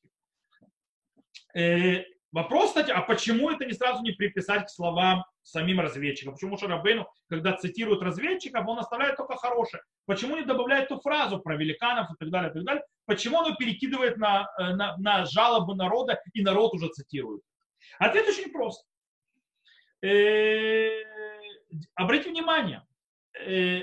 Э, 1.55 2.05
вопрос, 2.33 2.69
кстати, 2.69 2.91
а 2.91 3.03
почему 3.03 3.51
это 3.51 3.67
не 3.67 3.75
сразу 3.75 4.03
не 4.03 4.13
приписать 4.13 4.65
к 4.65 4.71
словам 4.71 5.27
самим 5.47 5.81
разведчикам? 5.81 6.35
Почему 6.35 6.59
Шарабейну, 6.59 7.09
когда 7.29 7.57
цитирует 7.57 8.03
разведчиков, 8.03 8.67
он 8.67 8.79
оставляет 8.79 9.17
только 9.17 9.37
хорошее? 9.37 9.83
Почему 10.07 10.37
не 10.37 10.43
добавляет 10.43 10.89
ту 10.89 11.01
фразу 11.01 11.41
про 11.41 11.57
великанов 11.57 12.11
и 12.11 12.15
так 12.19 12.31
далее, 12.31 12.51
и 12.51 12.55
так 12.55 12.65
далее? 12.65 12.85
Почему 13.07 13.39
он 13.39 13.57
перекидывает 13.57 14.17
на, 14.17 14.49
на, 14.59 14.97
на 14.99 15.25
жалобы 15.25 15.75
народа, 15.77 16.21
и 16.33 16.43
народ 16.43 16.75
уже 16.75 16.89
цитирует? 16.89 17.43
Ответ 17.99 18.29
очень 18.29 18.51
прост. 18.51 18.85
Э, 20.03 21.03
обратите 21.95 22.31
внимание, 22.31 22.83
э, 23.41 23.83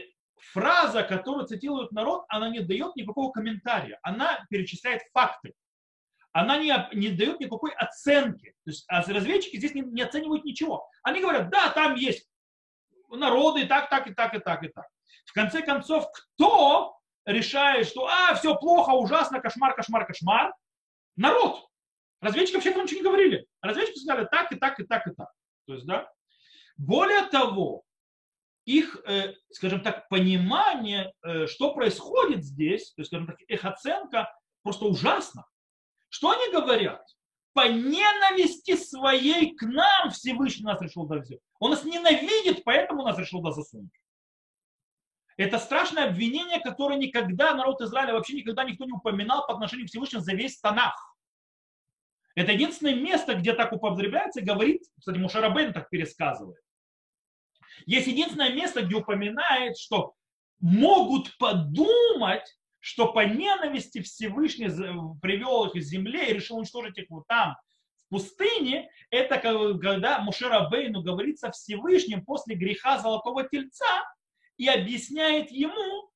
фраза, 0.52 1.04
которую 1.04 1.48
цитирует 1.48 1.92
народ, 1.92 2.26
она 2.28 2.50
не 2.50 2.60
дает 2.60 2.96
никакого 2.96 3.32
комментария, 3.32 4.00
она 4.04 4.46
перечисляет 4.50 5.02
факты. 5.14 5.54
Она 6.34 6.58
не, 6.58 6.76
не 6.94 7.10
дает 7.10 7.40
никакой 7.40 7.72
оценки. 7.74 8.56
То 8.66 8.72
есть 8.72 8.86
а 8.88 9.02
разведчики 9.04 9.58
здесь 9.58 9.76
не, 9.76 9.82
не 9.82 10.02
оценивают 10.02 10.44
ничего. 10.44 10.88
Они 11.04 11.22
говорят, 11.22 11.50
да, 11.50 11.70
там 11.70 11.96
есть 11.96 12.28
народы 13.10 13.66
так, 13.68 13.90
так, 13.90 14.08
и 14.08 14.14
так, 14.14 14.34
и 14.34 14.40
так, 14.40 14.64
и 14.64 14.68
так. 14.68 14.86
В 15.26 15.34
конце 15.34 15.62
концов, 15.62 16.08
кто 16.12 16.98
решает, 17.26 17.88
что 17.88 18.08
а, 18.08 18.34
все 18.34 18.56
плохо, 18.56 18.90
ужасно, 18.90 19.40
кошмар, 19.40 19.76
кошмар, 19.76 20.08
кошмар? 20.08 20.54
Народ. 21.16 21.68
Разведчики 22.20 22.56
вообще 22.56 22.74
ничего 22.74 23.00
не 23.00 23.04
говорили. 23.04 23.46
Разведчики 23.62 24.00
сказали 24.00 24.28
так, 24.32 24.52
и 24.52 24.56
так, 24.56 24.80
и 24.80 24.84
так, 24.84 25.08
и 25.08 25.12
так. 25.12 25.30
То 25.68 25.74
есть, 25.76 25.86
да. 25.86 26.10
Более 26.78 27.24
того, 27.28 27.84
их, 28.66 28.98
э, 29.06 29.36
скажем 29.52 29.82
так, 29.82 30.10
понимание, 30.10 31.14
э, 31.22 31.46
что 31.46 31.76
происходит 31.76 32.44
здесь, 32.44 32.94
то 32.94 33.02
есть, 33.02 33.12
скажем 33.12 33.28
так, 33.28 33.40
их 33.42 33.66
оценка 33.66 34.34
просто 34.64 34.86
ужасна. 34.86 35.46
Что 36.14 36.30
они 36.30 36.52
говорят? 36.52 37.04
По 37.54 37.68
ненависти 37.68 38.76
своей 38.76 39.56
к 39.56 39.64
нам 39.64 40.12
Всевышний 40.12 40.64
нас 40.64 40.80
решил 40.80 41.08
взять. 41.08 41.40
Он 41.60 41.72
нас 41.72 41.84
ненавидит, 41.86 42.64
поэтому 42.64 43.04
нас 43.04 43.18
решил 43.18 43.42
да 43.42 43.52
засунуть. 43.52 43.92
Это 45.38 45.58
страшное 45.58 46.10
обвинение, 46.10 46.60
которое 46.60 47.00
никогда 47.00 47.56
народ 47.56 47.82
Израиля 47.82 48.14
вообще 48.14 48.36
никогда 48.36 48.64
никто 48.64 48.86
не 48.86 48.92
упоминал 48.92 49.48
по 49.48 49.54
отношению 49.56 49.88
к 49.88 49.90
Всевышнему 49.90 50.24
за 50.24 50.36
весь 50.36 50.60
Танах. 50.60 50.94
Это 52.36 52.52
единственное 52.52 52.96
место, 52.96 53.34
где 53.34 53.54
так 53.54 53.74
употребляется 53.74 54.42
говорит, 54.42 54.84
кстати, 55.00 55.18
Мушарабен 55.18 55.74
так 55.74 55.90
пересказывает. 55.90 56.62
Есть 57.88 58.06
единственное 58.06 58.54
место, 58.54 58.84
где 58.84 58.98
упоминает, 58.98 59.80
что 59.80 60.14
могут 60.60 61.36
подумать, 61.40 62.46
что 62.84 63.14
по 63.14 63.22
ненависти 63.26 64.02
Всевышний 64.02 64.68
привел 65.22 65.68
их 65.68 65.76
из 65.76 65.88
земли 65.88 66.30
и 66.30 66.34
решил 66.34 66.58
уничтожить 66.58 66.98
их 66.98 67.06
вот 67.10 67.26
там, 67.28 67.56
в 67.96 68.10
пустыне, 68.10 68.90
это 69.10 69.38
когда 69.40 70.20
Мушера 70.20 70.68
Бейну 70.70 71.02
говорит 71.02 71.40
со 71.40 71.50
Всевышним 71.50 72.26
после 72.26 72.56
греха 72.56 73.00
Золотого 73.00 73.48
Тельца 73.48 74.04
и 74.58 74.68
объясняет 74.68 75.50
ему, 75.50 76.12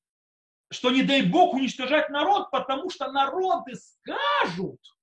что 0.70 0.90
не 0.90 1.02
дай 1.02 1.22
Бог 1.22 1.54
уничтожать 1.54 2.10
народ, 2.10 2.50
потому 2.50 2.90
что 2.90 3.10
народы 3.10 3.72
скажут– 3.74 4.80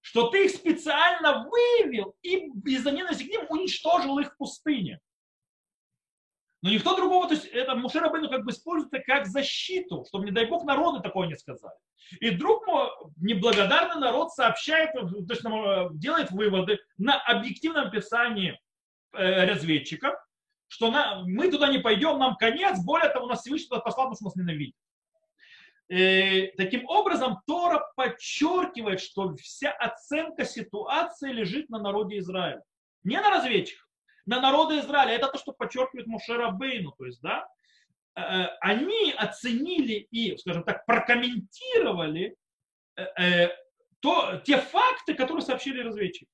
что 0.00 0.28
ты 0.28 0.46
их 0.46 0.52
специально 0.52 1.46
вывел 1.46 2.16
и 2.22 2.50
из-за 2.70 2.90
ненависти 2.90 3.24
к 3.24 3.28
ним 3.28 3.42
уничтожил 3.50 4.18
их 4.18 4.32
в 4.32 4.36
пустыне. 4.38 4.98
Но 6.62 6.70
никто 6.70 6.94
другого, 6.94 7.26
то 7.26 7.34
есть 7.34 7.46
это 7.46 7.74
Мушер 7.74 8.12
Бену 8.12 8.28
как 8.28 8.44
бы 8.44 8.50
используется 8.50 8.98
как 8.98 9.26
защиту, 9.26 10.04
чтобы, 10.06 10.26
не 10.26 10.30
дай 10.30 10.46
бог, 10.46 10.64
народы 10.64 11.00
такое 11.00 11.26
не 11.26 11.36
сказали. 11.36 11.74
И 12.20 12.30
вдруг 12.30 12.66
неблагодарный 13.16 14.00
народ 14.00 14.32
сообщает, 14.32 14.92
то 14.92 15.08
есть 15.08 15.42
делает 15.98 16.30
выводы 16.30 16.78
на 16.98 17.18
объективном 17.18 17.86
описании 17.86 18.60
э, 19.12 19.46
разведчиков, 19.46 20.14
что 20.68 20.90
на, 20.90 21.22
мы 21.24 21.50
туда 21.50 21.68
не 21.68 21.78
пойдем, 21.78 22.18
нам 22.18 22.36
конец, 22.36 22.78
более 22.84 23.08
того, 23.08 23.26
нас 23.26 23.40
Всевышний 23.40 23.68
туда 23.68 23.80
послал, 23.80 24.10
потому 24.10 24.16
что 24.16 24.24
нас 24.24 24.36
ненавидит. 24.36 24.76
Э, 25.88 26.48
таким 26.56 26.86
образом, 26.86 27.40
Тора 27.46 27.90
подчеркивает, 27.96 29.00
что 29.00 29.34
вся 29.36 29.72
оценка 29.72 30.44
ситуации 30.44 31.32
лежит 31.32 31.70
на 31.70 31.80
народе 31.80 32.18
Израиля. 32.18 32.62
Не 33.02 33.20
на 33.20 33.30
разведчиках, 33.30 33.89
на 34.30 34.40
народе 34.40 34.78
Израиля. 34.78 35.12
Это 35.12 35.28
то, 35.28 35.38
что 35.38 35.52
подчеркивает 35.52 36.06
Мушера 36.06 36.50
Бейну. 36.52 36.92
То 36.92 37.04
есть, 37.04 37.20
да, 37.20 37.46
э, 38.14 38.20
э, 38.20 38.46
они 38.60 39.12
оценили 39.12 40.06
и, 40.10 40.36
скажем 40.38 40.64
так, 40.64 40.86
прокомментировали 40.86 42.36
то, 44.00 44.42
те 44.44 44.58
факты, 44.58 45.14
которые 45.14 45.42
сообщили 45.42 45.80
разведчики. 45.80 46.28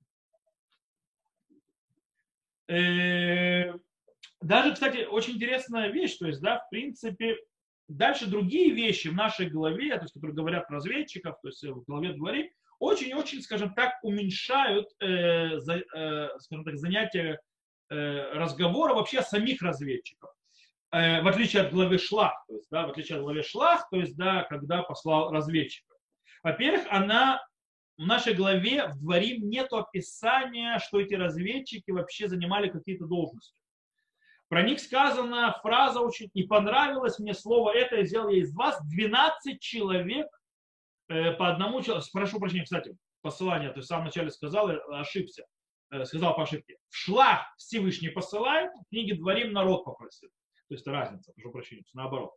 Даже, 2.66 3.78
кстати, 4.74 5.04
очень 5.04 5.34
интересная 5.34 5.90
вещь, 5.90 6.16
то 6.16 6.26
есть, 6.26 6.40
да, 6.40 6.58
в 6.58 6.68
принципе, 6.70 7.36
Дальше 7.88 8.26
другие 8.26 8.72
вещи 8.72 9.08
в 9.08 9.14
нашей 9.14 9.48
голове, 9.48 9.94
то 9.96 10.02
есть, 10.02 10.14
которые 10.14 10.34
говорят 10.34 10.68
разведчиков, 10.70 11.36
то 11.40 11.48
есть 11.48 11.62
в 11.62 11.84
голове 11.84 12.14
говорим, 12.14 12.48
очень-очень, 12.80 13.42
скажем 13.42 13.74
так, 13.74 13.94
уменьшают, 14.02 14.88
э, 15.00 15.60
за, 15.60 15.76
э, 15.76 16.28
скажем 16.40 16.64
так, 16.64 16.76
занятия 16.76 17.34
э, 17.34 17.38
разговора 17.88 18.94
вообще 18.94 19.22
самих 19.22 19.62
разведчиков. 19.62 20.30
Э, 20.92 21.20
в 21.20 21.28
отличие 21.28 21.62
от 21.62 21.72
главы 21.72 21.98
Шлах, 21.98 22.44
то 22.48 22.54
есть, 22.54 22.68
да, 22.70 22.86
в 22.86 22.90
отличие 22.90 23.16
от 23.16 23.24
главы 23.24 23.42
Шлах, 23.42 23.88
то 23.90 23.96
есть, 23.96 24.16
да, 24.16 24.44
когда 24.44 24.82
послал 24.82 25.30
разведчиков. 25.30 25.98
Во-первых, 26.42 26.86
она 26.90 27.44
в 27.98 28.06
нашей 28.06 28.34
главе 28.34 28.88
в 28.88 29.00
Дворим 29.00 29.48
нет 29.48 29.72
описания, 29.72 30.78
что 30.78 31.00
эти 31.00 31.14
разведчики 31.14 31.90
вообще 31.90 32.28
занимали 32.28 32.68
какие-то 32.68 33.06
должности. 33.06 33.54
Про 34.48 34.62
них 34.62 34.78
сказана 34.78 35.58
фраза 35.60 36.00
очень, 36.00 36.30
и 36.34 36.44
понравилось 36.44 37.18
мне 37.18 37.34
слово 37.34 37.72
это, 37.72 37.96
я 37.96 38.04
сделал 38.04 38.28
я 38.28 38.42
из 38.42 38.54
вас 38.54 38.80
12 38.86 39.60
человек 39.60 40.28
э, 41.08 41.32
по 41.32 41.48
одному 41.48 41.82
человеку. 41.82 42.06
Прошу 42.12 42.38
прощения, 42.38 42.62
кстати, 42.62 42.96
посылание, 43.22 43.70
то 43.70 43.78
есть 43.78 43.86
в 43.86 43.88
самом 43.88 44.04
начале 44.04 44.30
сказал, 44.30 44.70
ошибся, 44.92 45.42
э, 45.42 45.46
сказал 46.04 46.34
по 46.34 46.42
ошибке. 46.42 46.78
В 46.88 46.96
шлах 46.96 47.46
Всевышний 47.56 48.08
посылает, 48.08 48.72
в 48.74 48.88
книге 48.90 49.14
Дворим 49.14 49.52
народ 49.52 49.84
попросил. 49.84 50.28
То 50.68 50.74
есть 50.74 50.86
разница, 50.86 51.32
прошу 51.34 51.52
прощения, 51.52 51.84
наоборот. 51.94 52.32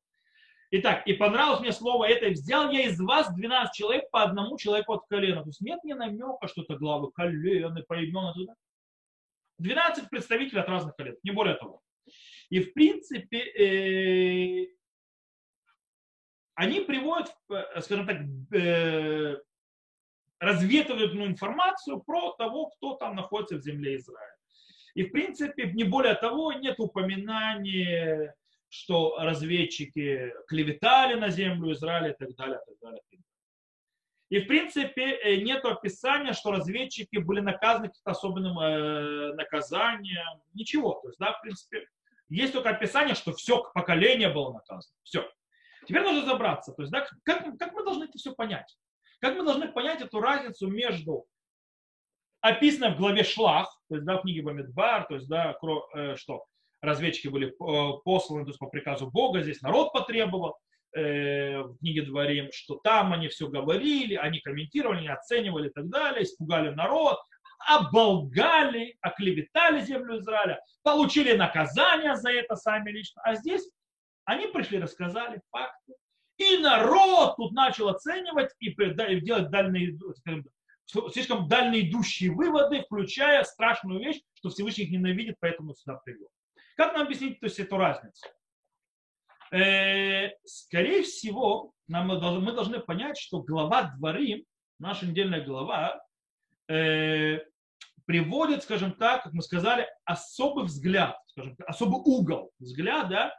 Итак, 0.71 1.07
и 1.07 1.13
понравилось 1.13 1.61
мне 1.61 1.71
слово 1.71 2.05
это, 2.05 2.29
взял 2.29 2.69
я 2.69 2.85
из 2.85 2.99
вас 2.99 3.33
12 3.33 3.73
человек 3.73 4.09
по 4.11 4.21
одному 4.21 4.55
человеку 4.57 4.93
от 4.93 5.07
колена. 5.07 5.41
То 5.41 5.49
есть 5.49 5.61
нет 5.61 5.83
ни 5.83 5.93
намека, 5.93 6.47
что 6.47 6.61
это 6.61 6.75
главы 6.75 7.11
колены, 7.11 7.81
по 7.83 7.95
именам 7.95 8.33
туда. 8.35 8.53
12 9.57 10.09
представителей 10.09 10.61
от 10.61 10.69
разных 10.69 10.95
колен, 10.95 11.15
не 11.23 11.31
более 11.31 11.55
того. 11.55 11.81
И 12.49 12.61
в 12.61 12.73
принципе, 12.73 13.39
э, 13.39 14.67
они 16.53 16.81
приводят, 16.81 17.33
э, 17.49 17.81
скажем 17.81 18.05
так, 18.05 18.17
э, 18.53 19.37
разведывательную 20.39 21.29
информацию 21.29 22.01
про 22.01 22.33
того, 22.33 22.67
кто 22.67 22.95
там 22.95 23.15
находится 23.15 23.57
в 23.57 23.61
земле 23.61 23.97
Израиля. 23.97 24.35
И 24.95 25.03
в 25.03 25.11
принципе, 25.11 25.71
не 25.71 25.83
более 25.83 26.15
того, 26.15 26.53
нет 26.53 26.79
упоминания 26.79 28.35
что 28.69 29.17
разведчики 29.19 30.31
клеветали 30.47 31.15
на 31.15 31.29
землю 31.29 31.73
Израиля 31.73 32.11
и 32.11 32.17
так 32.17 32.35
далее, 32.35 32.59
и 32.65 32.69
так 32.69 32.79
далее. 32.81 33.01
И 34.29 34.39
в 34.41 34.47
принципе 34.47 35.15
э, 35.15 35.37
нет 35.37 35.65
описания, 35.65 36.33
что 36.33 36.51
разведчики 36.51 37.17
были 37.17 37.39
наказаны 37.39 37.87
каким-то 37.87 38.11
особенным 38.11 38.59
э, 38.59 39.33
наказанием, 39.33 40.41
ничего. 40.53 40.99
То 41.01 41.07
есть, 41.07 41.19
да, 41.19 41.33
в 41.33 41.41
принципе, 41.41 41.87
есть 42.29 42.53
только 42.53 42.69
описание, 42.69 43.15
что 43.15 43.33
все 43.33 43.63
поколение 43.73 44.29
было 44.29 44.53
наказано. 44.53 44.95
Все. 45.01 45.27
Теперь 45.87 46.03
нужно 46.03 46.21
разобраться. 46.21 46.73
То 46.73 46.83
есть, 46.83 46.91
да, 46.91 47.07
как, 47.23 47.57
как 47.57 47.73
мы 47.73 47.83
должны 47.83 48.03
это 48.03 48.19
все 48.19 48.35
понять? 48.35 48.77
Как 49.19 49.37
мы 49.37 49.43
должны 49.43 49.67
понять 49.71 50.01
эту 50.01 50.19
разницу 50.19 50.67
между 50.67 51.25
описанным 52.41 52.95
в 52.95 52.97
главе 52.97 53.23
Шлах, 53.23 53.81
то 53.89 53.95
есть 53.95 54.05
да, 54.05 54.17
в 54.17 54.21
книге 54.21 54.41
Бамидбар, 54.43 55.07
то 55.07 55.15
есть 55.15 55.27
да, 55.27 55.57
э, 55.95 56.15
что 56.15 56.45
разведчики 56.81 57.27
были 57.27 57.49
э, 57.49 58.01
посланы 58.03 58.45
то 58.45 58.49
есть, 58.49 58.59
по 58.59 58.67
приказу 58.67 59.09
Бога, 59.11 59.41
здесь 59.41 59.61
народ 59.61 59.91
потребовал, 59.91 60.57
э, 60.95 61.61
в 61.61 61.77
книге 61.79 62.03
Дворим, 62.03 62.49
что 62.53 62.75
там 62.75 63.11
они 63.13 63.27
все 63.27 63.47
говорили, 63.49 64.15
они 64.15 64.39
комментировали, 64.39 64.99
они 64.99 65.07
оценивали 65.09 65.67
и 65.67 65.71
так 65.71 65.89
далее, 65.89 66.23
испугали 66.23 66.69
народ, 66.69 67.17
оболгали, 67.67 68.95
оклеветали 69.01 69.81
землю 69.81 70.19
Израиля, 70.19 70.61
получили 70.81 71.33
наказание 71.33 72.15
за 72.15 72.31
это 72.31 72.55
сами 72.55 72.89
лично. 72.91 73.21
А 73.23 73.35
здесь 73.35 73.69
они 74.23 74.47
пришли, 74.47 74.79
рассказали 74.79 75.41
факты. 75.51 75.93
И 76.39 76.57
народ 76.57 77.35
тут 77.35 77.51
начал 77.51 77.89
оценивать 77.89 78.51
и 78.59 78.73
делать 79.19 79.51
дальние, 79.51 79.99
слишком 81.11 81.49
дальноидущие 81.49 82.31
выводы, 82.31 82.81
включая 82.83 83.43
страшную 83.43 83.99
вещь, 83.99 84.21
что 84.35 84.49
Всевышний 84.49 84.85
их 84.85 84.91
ненавидит, 84.91 85.35
поэтому 85.41 85.75
сюда 85.75 85.95
привел. 85.97 86.29
Как 86.77 86.93
нам 86.93 87.07
объяснить 87.07 87.41
то 87.41 87.47
есть, 87.47 87.59
эту 87.59 87.75
разницу? 87.75 88.25
Э, 89.51 90.29
скорее 90.45 91.03
всего, 91.03 91.73
нам, 91.89 92.07
мы 92.07 92.53
должны 92.53 92.79
понять, 92.79 93.17
что 93.17 93.41
глава 93.41 93.91
дворы, 93.97 94.45
наша 94.79 95.07
недельная 95.07 95.43
глава, 95.43 96.01
э, 96.69 97.39
приводит, 98.05 98.63
скажем 98.63 98.93
так, 98.93 99.23
как 99.23 99.33
мы 99.33 99.41
сказали, 99.41 99.89
особый 100.05 100.63
взгляд, 100.63 101.17
скажем 101.27 101.57
так, 101.57 101.67
особый 101.67 101.99
угол 101.99 102.51
взгляда, 102.59 103.35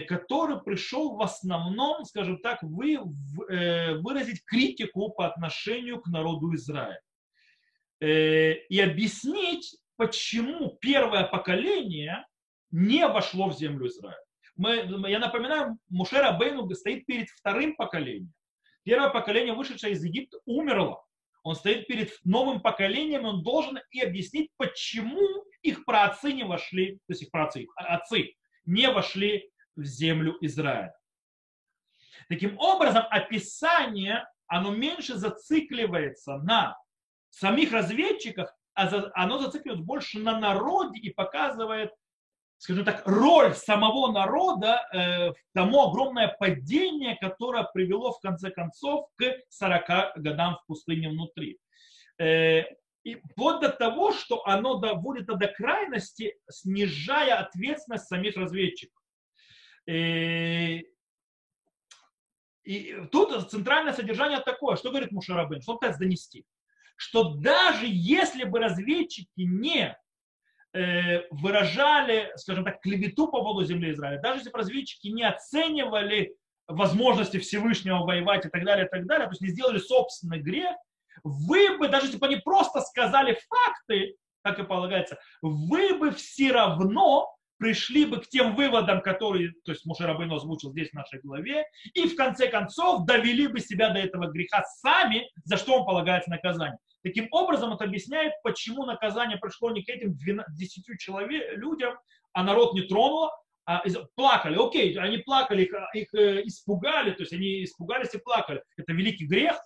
который 0.00 0.60
пришел 0.62 1.16
в 1.16 1.22
основном, 1.22 2.04
скажем 2.04 2.38
так, 2.38 2.62
вы, 2.62 2.94
э, 3.48 3.94
выразить 3.94 4.44
критику 4.44 5.10
по 5.10 5.26
отношению 5.26 6.00
к 6.00 6.06
народу 6.06 6.54
Израиля. 6.54 7.00
Э, 8.00 8.54
и 8.54 8.80
объяснить, 8.80 9.76
почему 9.96 10.76
первое 10.80 11.24
поколение 11.24 12.24
не 12.70 13.06
вошло 13.08 13.48
в 13.48 13.56
землю 13.56 13.88
Израиля. 13.88 14.18
Мы, 14.56 15.08
я 15.08 15.18
напоминаю, 15.18 15.78
Мушера 15.88 16.32
Бейну 16.32 16.72
стоит 16.74 17.06
перед 17.06 17.28
вторым 17.30 17.74
поколением. 17.74 18.32
Первое 18.84 19.08
поколение, 19.10 19.54
вышедшее 19.54 19.94
из 19.94 20.04
Египта, 20.04 20.38
умерло. 20.44 21.02
Он 21.42 21.54
стоит 21.56 21.86
перед 21.86 22.12
новым 22.24 22.60
поколением, 22.60 23.24
он 23.24 23.42
должен 23.42 23.78
и 23.90 24.00
объяснить, 24.00 24.50
почему 24.56 25.44
их 25.62 25.84
праотцы 25.84 26.32
не 26.32 26.44
вошли, 26.44 26.96
то 27.06 27.10
есть 27.12 27.22
их 27.22 27.30
праотцы, 27.30 27.62
их 27.62 27.70
отцы 27.76 28.34
не 28.66 28.90
вошли 28.90 29.50
в 29.76 29.84
землю 29.84 30.36
Израиля. 30.40 30.94
Таким 32.28 32.58
образом, 32.58 33.04
описание, 33.10 34.26
оно 34.46 34.70
меньше 34.70 35.16
зацикливается 35.16 36.38
на 36.38 36.76
самих 37.30 37.72
разведчиках, 37.72 38.54
а 38.74 38.88
оно 39.14 39.38
зацикливается 39.38 39.84
больше 39.84 40.18
на 40.18 40.38
народе 40.38 40.98
и 41.00 41.10
показывает 41.10 41.92
скажем 42.64 42.84
так, 42.86 43.02
роль 43.06 43.54
самого 43.54 44.10
народа 44.10 44.86
э, 44.90 45.30
в 45.32 45.34
тому 45.52 45.88
огромное 45.88 46.34
падение, 46.38 47.16
которое 47.20 47.64
привело 47.64 48.12
в 48.12 48.20
конце 48.20 48.50
концов 48.50 49.08
к 49.16 49.24
40 49.50 50.16
годам 50.16 50.56
в 50.56 50.66
пустыне 50.66 51.10
внутри. 51.10 51.58
Э, 52.18 52.62
и 53.02 53.16
вплоть 53.16 53.60
до 53.60 53.68
того, 53.68 54.12
что 54.12 54.46
оно 54.46 54.78
доводит 54.78 55.26
до 55.26 55.46
крайности, 55.46 56.38
снижая 56.48 57.36
ответственность 57.36 58.06
самих 58.06 58.34
разведчиков. 58.36 58.98
Э, 59.86 60.80
и 62.64 63.06
тут 63.12 63.50
центральное 63.50 63.92
содержание 63.92 64.40
такое, 64.40 64.76
что 64.76 64.90
говорит 64.90 65.12
Мушарабин, 65.12 65.60
что 65.60 65.72
он 65.72 65.78
пытается 65.78 66.00
донести, 66.00 66.46
что 66.96 67.34
даже 67.34 67.86
если 67.86 68.44
бы 68.44 68.58
разведчики 68.58 69.28
не 69.36 69.96
Э, 70.76 71.22
выражали, 71.30 72.32
скажем 72.34 72.64
так, 72.64 72.80
клевету 72.80 73.28
по 73.28 73.42
поводу 73.42 73.64
земли 73.64 73.92
Израиля, 73.92 74.20
даже 74.20 74.40
если 74.40 74.50
бы 74.50 74.58
разведчики 74.58 75.06
не 75.06 75.22
оценивали 75.22 76.34
возможности 76.66 77.38
Всевышнего 77.38 77.98
воевать 77.98 78.44
и 78.44 78.48
так 78.48 78.64
далее, 78.64 78.86
и 78.86 78.88
так 78.88 79.06
далее, 79.06 79.28
то 79.28 79.34
есть 79.34 79.40
не 79.40 79.50
сделали 79.50 79.78
собственный 79.78 80.40
грех, 80.40 80.74
вы 81.22 81.78
бы, 81.78 81.86
даже 81.86 82.06
если 82.06 82.18
бы 82.18 82.26
они 82.26 82.38
просто 82.38 82.80
сказали 82.80 83.38
факты, 83.48 84.16
как 84.42 84.58
и 84.58 84.64
полагается, 84.64 85.16
вы 85.42 85.96
бы 85.96 86.10
все 86.10 86.50
равно 86.50 87.32
пришли 87.64 88.04
бы 88.04 88.20
к 88.20 88.28
тем 88.28 88.54
выводам, 88.54 89.00
которые, 89.00 89.52
то 89.64 89.72
есть 89.72 89.86
Мушарабейн 89.86 90.30
озвучил 90.30 90.70
здесь 90.72 90.90
в 90.90 90.92
нашей 90.92 91.18
главе, 91.20 91.64
и 91.94 92.06
в 92.06 92.14
конце 92.14 92.48
концов 92.48 93.06
довели 93.06 93.46
бы 93.46 93.58
себя 93.58 93.88
до 93.88 94.00
этого 94.00 94.26
греха 94.26 94.62
сами, 94.82 95.30
за 95.44 95.56
что 95.56 95.78
он 95.78 95.86
полагается 95.86 96.28
наказание. 96.28 96.76
Таким 97.02 97.26
образом, 97.30 97.72
это 97.72 97.84
объясняет, 97.84 98.34
почему 98.42 98.84
наказание 98.84 99.38
пришло 99.38 99.70
не 99.70 99.82
к 99.82 99.88
этим 99.88 100.14
10 100.14 100.98
человек, 100.98 101.56
людям, 101.56 101.94
а 102.34 102.42
народ 102.42 102.74
не 102.74 102.82
тронуло, 102.82 103.30
а 103.64 103.82
плакали. 104.14 104.58
Окей, 104.62 104.94
они 104.98 105.16
плакали, 105.16 105.62
их, 105.62 105.72
их 105.94 106.14
э, 106.14 106.42
испугали, 106.44 107.12
то 107.12 107.22
есть 107.22 107.32
они 107.32 107.64
испугались 107.64 108.12
и 108.12 108.18
плакали. 108.18 108.62
Это 108.76 108.92
великий 108.92 109.24
грех. 109.24 109.56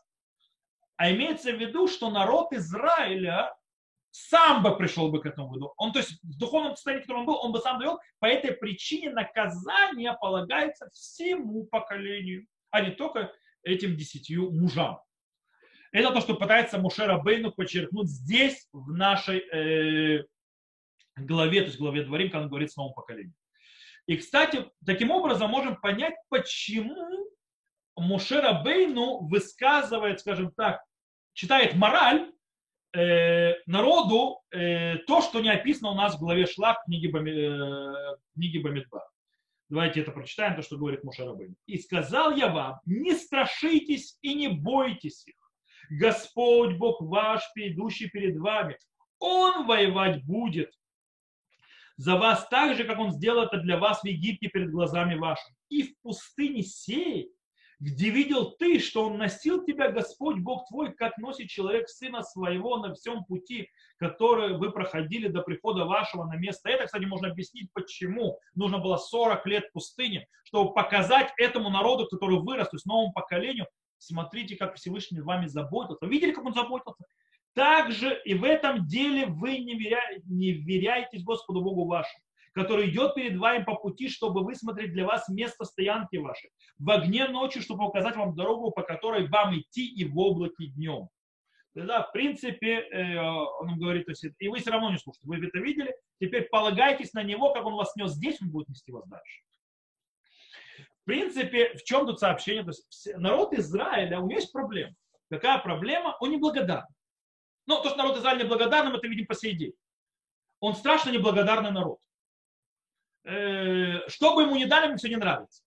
А 0.99 1.11
имеется 1.11 1.51
в 1.51 1.57
виду, 1.57 1.89
что 1.89 2.11
народ 2.11 2.53
Израиля 2.53 3.53
сам 4.19 4.63
бы 4.63 4.77
пришел 4.77 5.11
бы 5.11 5.21
к 5.21 5.27
этому 5.27 5.49
выводу. 5.49 5.73
Он, 5.77 5.93
то 5.93 6.01
есть 6.01 6.19
в 6.23 6.39
духовном 6.39 6.75
состоянии, 6.75 7.03
в 7.03 7.07
котором 7.07 7.21
он 7.21 7.27
был, 7.27 7.39
он 7.41 7.53
бы 7.53 7.61
сам 7.61 7.79
довел. 7.79 7.99
По 8.19 8.27
этой 8.27 8.53
причине 8.53 9.11
наказание 9.11 10.17
полагается 10.21 10.89
всему 10.91 11.65
поколению, 11.67 12.47
а 12.71 12.81
не 12.81 12.91
только 12.91 13.33
этим 13.63 13.97
десятью 13.97 14.51
мужам. 14.51 15.01
Это 15.93 16.13
то, 16.13 16.21
что 16.21 16.35
пытается 16.35 16.79
Мушера 16.79 17.19
Бейну 17.19 17.53
подчеркнуть 17.53 18.09
здесь, 18.09 18.69
в 18.73 18.93
нашей 18.93 19.39
э, 19.39 20.25
главе, 21.17 21.61
то 21.61 21.67
есть 21.69 21.79
главе 21.79 22.05
Дворим, 22.05 22.31
когда 22.31 22.43
он 22.43 22.49
говорит 22.49 22.71
с 22.71 22.77
новым 22.77 22.93
поколением. 22.93 23.35
И, 24.07 24.17
кстати, 24.17 24.71
таким 24.85 25.11
образом 25.11 25.51
можем 25.51 25.77
понять, 25.77 26.15
почему 26.29 27.31
Мушера 27.97 28.63
Бейну 28.63 29.27
высказывает, 29.27 30.21
скажем 30.21 30.53
так, 30.53 30.83
читает 31.33 31.75
мораль 31.75 32.31
э, 32.95 33.55
народу 33.67 34.41
э, 34.51 34.97
то, 35.07 35.21
что 35.21 35.41
не 35.41 35.51
описано 35.51 35.91
у 35.91 35.95
нас 35.95 36.17
в 36.17 36.21
главе 36.21 36.47
Шлах 36.47 36.85
книги, 36.85 37.09
э, 37.09 38.17
книги 38.35 38.59
Бамидбар. 38.59 39.03
Давайте 39.69 40.01
это 40.01 40.13
прочитаем, 40.13 40.57
то, 40.57 40.63
что 40.63 40.79
говорит 40.79 41.05
Мушера 41.05 41.35
Бейну. 41.35 41.55
«И 41.67 41.77
сказал 41.77 42.35
я 42.35 42.49
вам, 42.49 42.81
не 42.87 43.15
страшитесь 43.15 44.19
и 44.23 44.35
не 44.35 44.49
бойтесь 44.49 45.27
их, 45.27 45.37
Господь 45.91 46.77
Бог 46.77 47.01
ваш, 47.01 47.43
идущий 47.55 48.09
перед 48.09 48.39
вами, 48.39 48.79
Он 49.19 49.67
воевать 49.67 50.25
будет 50.25 50.73
за 51.97 52.17
вас 52.17 52.47
так 52.49 52.77
же, 52.77 52.85
как 52.85 52.99
Он 52.99 53.13
сделал 53.13 53.45
это 53.45 53.59
для 53.59 53.79
вас 53.79 54.01
в 54.01 54.07
Египте 54.07 54.49
перед 54.49 54.71
глазами 54.71 55.17
вашими. 55.17 55.57
И 55.69 55.83
в 55.83 56.01
пустыне 56.01 56.63
сей, 56.63 57.31
где 57.81 58.11
видел 58.11 58.53
ты, 58.53 58.81
что 58.81 59.07
Он 59.07 59.19
носил 59.19 59.65
тебя, 59.65 59.91
Господь 59.91 60.39
Бог 60.39 60.67
твой, 60.69 60.93
как 60.93 61.17
носит 61.19 61.49
человек 61.49 61.89
сына 61.89 62.23
своего 62.23 62.79
на 62.79 62.95
всем 62.95 63.25
пути, 63.25 63.69
который 63.99 64.57
вы 64.57 64.73
проходили 64.73 65.29
до 65.29 65.43
прихода 65.43 65.85
вашего 65.85 66.25
на 66.25 66.37
место. 66.37 66.69
Это, 66.69 66.87
кстати, 66.87 67.05
можно 67.05 67.29
объяснить, 67.29 67.71
почему 67.73 68.39
нужно 68.55 68.79
было 68.79 68.97
40 68.97 69.47
лет 69.47 69.67
в 69.67 69.73
пустыне, 69.73 70.27
чтобы 70.45 70.73
показать 70.73 71.33
этому 71.37 71.71
народу, 71.71 72.07
который 72.09 72.41
вырос, 72.41 72.69
то 72.69 72.77
есть 72.77 72.87
новому 72.87 73.13
поколению, 73.13 73.67
смотрите, 73.99 74.57
как 74.57 74.77
Всевышний 74.77 75.21
вами 75.21 75.47
заботился. 75.47 76.07
Вы 76.07 76.13
видели, 76.13 76.33
как 76.33 76.45
он 76.45 76.55
заботился? 76.55 77.05
Также 77.55 78.21
и 78.25 78.35
в 78.35 78.45
этом 78.45 78.87
деле 78.87 79.27
вы 79.27 79.59
не, 79.59 79.75
веря... 79.75 80.01
не 80.27 80.53
веряетесь 80.53 81.25
Господу 81.25 81.61
Богу 81.61 81.87
вашему, 81.87 82.23
который 82.59 82.91
идет 82.91 83.15
перед 83.15 83.37
вами 83.37 83.63
по 83.63 83.77
пути, 83.77 84.09
чтобы 84.09 84.45
высмотреть 84.45 84.93
для 84.93 85.07
вас 85.07 85.29
место 85.29 85.65
стоянки 85.65 86.17
вашей, 86.17 86.51
в 86.79 86.91
огне 86.91 87.29
ночью, 87.29 87.63
чтобы 87.63 87.87
указать 87.87 88.17
вам 88.17 88.35
дорогу, 88.35 88.73
по 88.73 88.83
которой 88.83 89.29
вам 89.29 89.57
идти 89.59 89.87
и 89.87 90.05
в 90.05 90.19
облаке 90.19 90.67
днем. 90.67 91.09
Да, 91.75 92.03
в 92.03 92.11
принципе, 92.11 92.81
э, 92.81 93.21
он 93.21 93.79
говорит, 93.79 94.07
то 94.07 94.11
есть, 94.11 94.25
и 94.41 94.49
вы 94.49 94.59
все 94.59 94.71
равно 94.71 94.91
не 94.91 94.99
слушаете, 94.99 95.29
вы 95.29 95.37
это 95.37 95.59
видели, 95.59 95.95
теперь 96.21 96.49
полагайтесь 96.49 97.13
на 97.13 97.23
него, 97.23 97.53
как 97.53 97.65
он 97.65 97.75
вас 97.75 97.95
нес 97.95 98.13
здесь, 98.13 98.43
он 98.43 98.51
будет 98.51 98.69
нести 98.69 98.91
вас 98.91 99.07
дальше. 99.07 99.43
В 101.03 101.05
принципе, 101.05 101.75
в 101.75 101.85
чем 101.85 102.07
тут 102.07 102.19
сообщение? 102.19 102.65
То 102.65 102.71
есть, 102.71 103.09
народ 103.17 103.53
Израиля, 103.55 104.19
у 104.19 104.27
него 104.27 104.41
есть 104.41 104.53
проблема. 104.53 104.95
Какая 105.31 105.59
проблема? 105.59 106.17
Он 106.19 106.33
неблагодарный. 106.33 106.95
Ну, 107.67 107.81
то, 107.83 107.91
что 107.91 107.99
народ 107.99 108.17
Израиля 108.17 108.45
неблагодарным, 108.45 108.97
это 108.97 109.07
видим 109.07 109.27
по 109.27 109.35
сей 109.35 109.55
день. 109.55 109.73
Он 110.59 110.75
страшно 110.75 111.11
неблагодарный 111.11 111.71
народ. 111.71 111.99
Э, 113.29 114.09
что 114.09 114.35
бы 114.35 114.43
ему 114.43 114.57
ни 114.57 114.65
дали, 114.65 114.87
ему 114.87 114.97
все 114.97 115.09
не 115.09 115.17
нравится. 115.17 115.63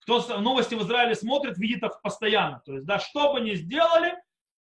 Кто 0.00 0.40
новости 0.40 0.74
в 0.74 0.82
Израиле 0.82 1.14
смотрит, 1.14 1.56
видит 1.56 1.82
их 1.82 2.00
постоянно. 2.02 2.60
То 2.66 2.74
есть, 2.74 2.84
да, 2.84 2.98
что 2.98 3.32
бы 3.32 3.40
ни 3.40 3.54
сделали, 3.54 4.14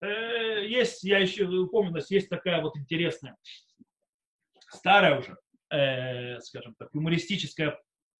э, 0.01 0.67
есть, 0.67 1.03
я 1.03 1.19
еще 1.19 1.47
помню, 1.67 2.01
есть 2.09 2.29
такая 2.29 2.61
вот 2.61 2.75
интересная, 2.75 3.37
старая 4.67 5.19
уже, 5.19 5.37
э, 5.69 6.39
скажем 6.41 6.75
так, 6.75 6.89
юмористическая, 6.93 7.79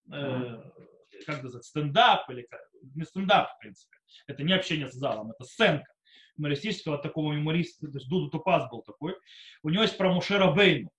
как 0.09 1.43
называется, 1.43 1.69
стендап, 1.69 2.29
или 2.29 2.47
не 2.95 3.03
стендап, 3.03 3.51
в 3.51 3.59
принципе. 3.59 3.95
Это 4.25 4.41
не 4.43 4.53
общение 4.53 4.87
с 4.87 4.93
залом, 4.93 5.31
это 5.31 5.43
сценка 5.43 5.91
юмористического 6.37 6.97
такого 6.97 7.33
юмориста, 7.33 7.87
то 7.87 7.97
есть 7.97 8.09
Дуду 8.09 8.29
Тупас 8.29 8.69
был 8.71 8.81
такой. 8.81 9.15
У 9.63 9.69
него 9.69 9.83
есть 9.83 9.97
про 9.97 10.11
Мушера 10.11 10.51
Бейну 10.51 10.89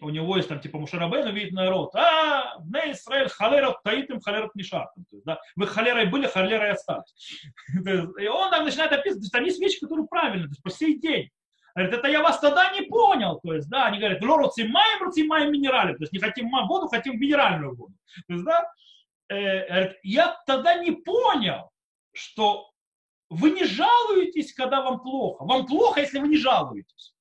у 0.00 0.10
него 0.10 0.36
есть 0.36 0.48
там 0.48 0.60
типа 0.60 0.78
Мушарабейну, 0.78 1.32
видит 1.32 1.52
народ, 1.52 1.94
а, 1.94 2.58
на 2.64 2.90
Израиль, 2.92 3.28
халерот 3.28 3.82
таитым, 3.82 4.20
халерот 4.20 4.54
мишат. 4.54 4.88
Да, 5.24 5.40
вы 5.54 5.66
халерой 5.66 6.06
были, 6.06 6.26
халерой 6.26 6.72
остались. 6.72 7.42
И 8.18 8.26
он 8.26 8.50
там 8.50 8.64
начинает 8.64 8.92
описывать, 8.92 9.30
там 9.30 9.44
есть 9.44 9.60
вещи, 9.60 9.80
которые 9.80 10.06
правильные, 10.06 10.46
то 10.46 10.52
есть 10.52 10.62
по 10.62 10.70
сей 10.70 10.98
день. 10.98 11.30
Говорит, 11.74 11.94
это 11.94 12.08
я 12.08 12.22
вас 12.22 12.40
тогда 12.40 12.72
не 12.72 12.82
понял. 12.82 13.38
То 13.42 13.52
есть, 13.52 13.68
да, 13.68 13.86
они 13.86 13.98
говорят, 13.98 14.22
лору 14.22 14.48
цимаем, 14.48 15.02
руцимаем 15.02 15.52
минерали. 15.52 15.92
То 15.92 16.04
есть 16.04 16.12
не 16.12 16.18
хотим 16.18 16.50
воду, 16.50 16.88
хотим 16.88 17.20
минеральную 17.20 17.76
воду. 17.76 17.92
То 18.26 18.32
есть, 18.32 18.44
да, 18.46 18.66
э, 19.28 19.68
говорит, 19.68 19.98
я 20.02 20.40
тогда 20.46 20.76
не 20.76 20.92
понял, 20.92 21.70
что 22.14 22.70
вы 23.28 23.50
не 23.50 23.64
жалуетесь, 23.64 24.54
когда 24.54 24.80
вам 24.80 25.00
плохо. 25.00 25.44
Вам 25.44 25.66
плохо, 25.66 26.00
если 26.00 26.18
вы 26.18 26.28
не 26.28 26.38
жалуетесь. 26.38 27.14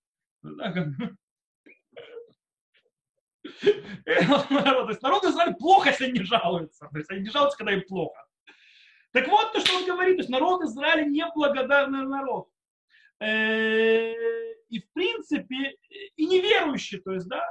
То 4.05 4.89
есть 4.89 5.01
народ 5.01 5.23
Израиля 5.25 5.53
плохо, 5.53 5.89
если 5.89 6.11
не 6.11 6.23
жалуется. 6.23 6.87
То 6.91 6.97
есть 6.97 7.11
они 7.11 7.21
не 7.21 7.29
жалуются, 7.29 7.57
когда 7.57 7.73
им 7.73 7.83
плохо. 7.87 8.25
Так 9.11 9.27
вот, 9.27 9.53
то, 9.53 9.59
что 9.59 9.77
он 9.77 9.85
говорит, 9.85 10.17
то 10.17 10.21
есть 10.21 10.29
народ 10.29 10.63
Израиля 10.63 11.05
неблагодарный 11.05 12.05
народ. 12.05 12.49
Э, 13.21 14.11
и 14.67 14.79
в 14.79 14.91
принципе, 14.93 15.77
и 16.17 16.25
неверующий, 16.25 16.99
то 16.99 17.13
есть, 17.13 17.27
да. 17.27 17.41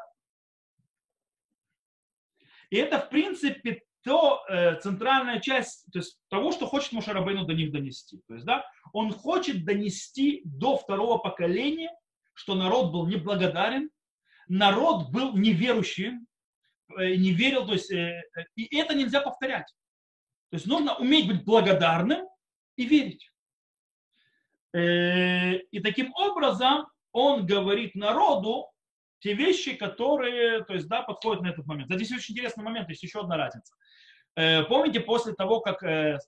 И 2.68 2.76
это, 2.76 2.98
в 2.98 3.08
принципе, 3.08 3.82
то 4.02 4.44
э, 4.48 4.78
центральная 4.80 5.40
часть 5.40 5.86
то 5.90 6.00
есть, 6.00 6.18
того, 6.28 6.52
что 6.52 6.66
хочет 6.66 6.92
Мушарабейну 6.92 7.46
до 7.46 7.54
них 7.54 7.72
донести. 7.72 8.20
То 8.28 8.34
есть, 8.34 8.44
да, 8.44 8.66
он 8.92 9.12
хочет 9.12 9.64
донести 9.64 10.42
до 10.44 10.76
второго 10.76 11.16
поколения, 11.16 11.90
что 12.34 12.54
народ 12.54 12.92
был 12.92 13.06
неблагодарен, 13.06 13.88
народ 14.48 15.10
был 15.10 15.36
неверующим, 15.36 16.26
э, 16.98 17.14
не 17.16 17.32
верил, 17.32 17.66
то 17.66 17.72
есть, 17.72 17.90
э, 17.90 18.22
э, 18.36 18.44
и 18.56 18.76
это 18.76 18.94
нельзя 18.94 19.20
повторять. 19.20 19.66
То 20.50 20.56
есть 20.56 20.66
нужно 20.66 20.96
уметь 20.96 21.26
быть 21.26 21.44
благодарным 21.44 22.26
и 22.76 22.84
верить. 22.84 23.30
И 24.72 25.80
таким 25.84 26.12
образом 26.14 26.86
он 27.12 27.46
говорит 27.46 27.94
народу 27.94 28.68
те 29.20 29.34
вещи, 29.34 29.74
которые 29.74 30.64
то 30.64 30.74
есть, 30.74 30.88
да, 30.88 31.02
подходят 31.02 31.42
на 31.42 31.48
этот 31.48 31.66
момент. 31.66 31.92
Здесь 31.92 32.10
очень 32.10 32.34
интересный 32.34 32.64
момент, 32.64 32.88
есть 32.88 33.02
еще 33.04 33.20
одна 33.20 33.36
разница. 33.36 33.72
Помните, 34.34 34.98
после 34.98 35.32
того, 35.32 35.60
как 35.60 35.80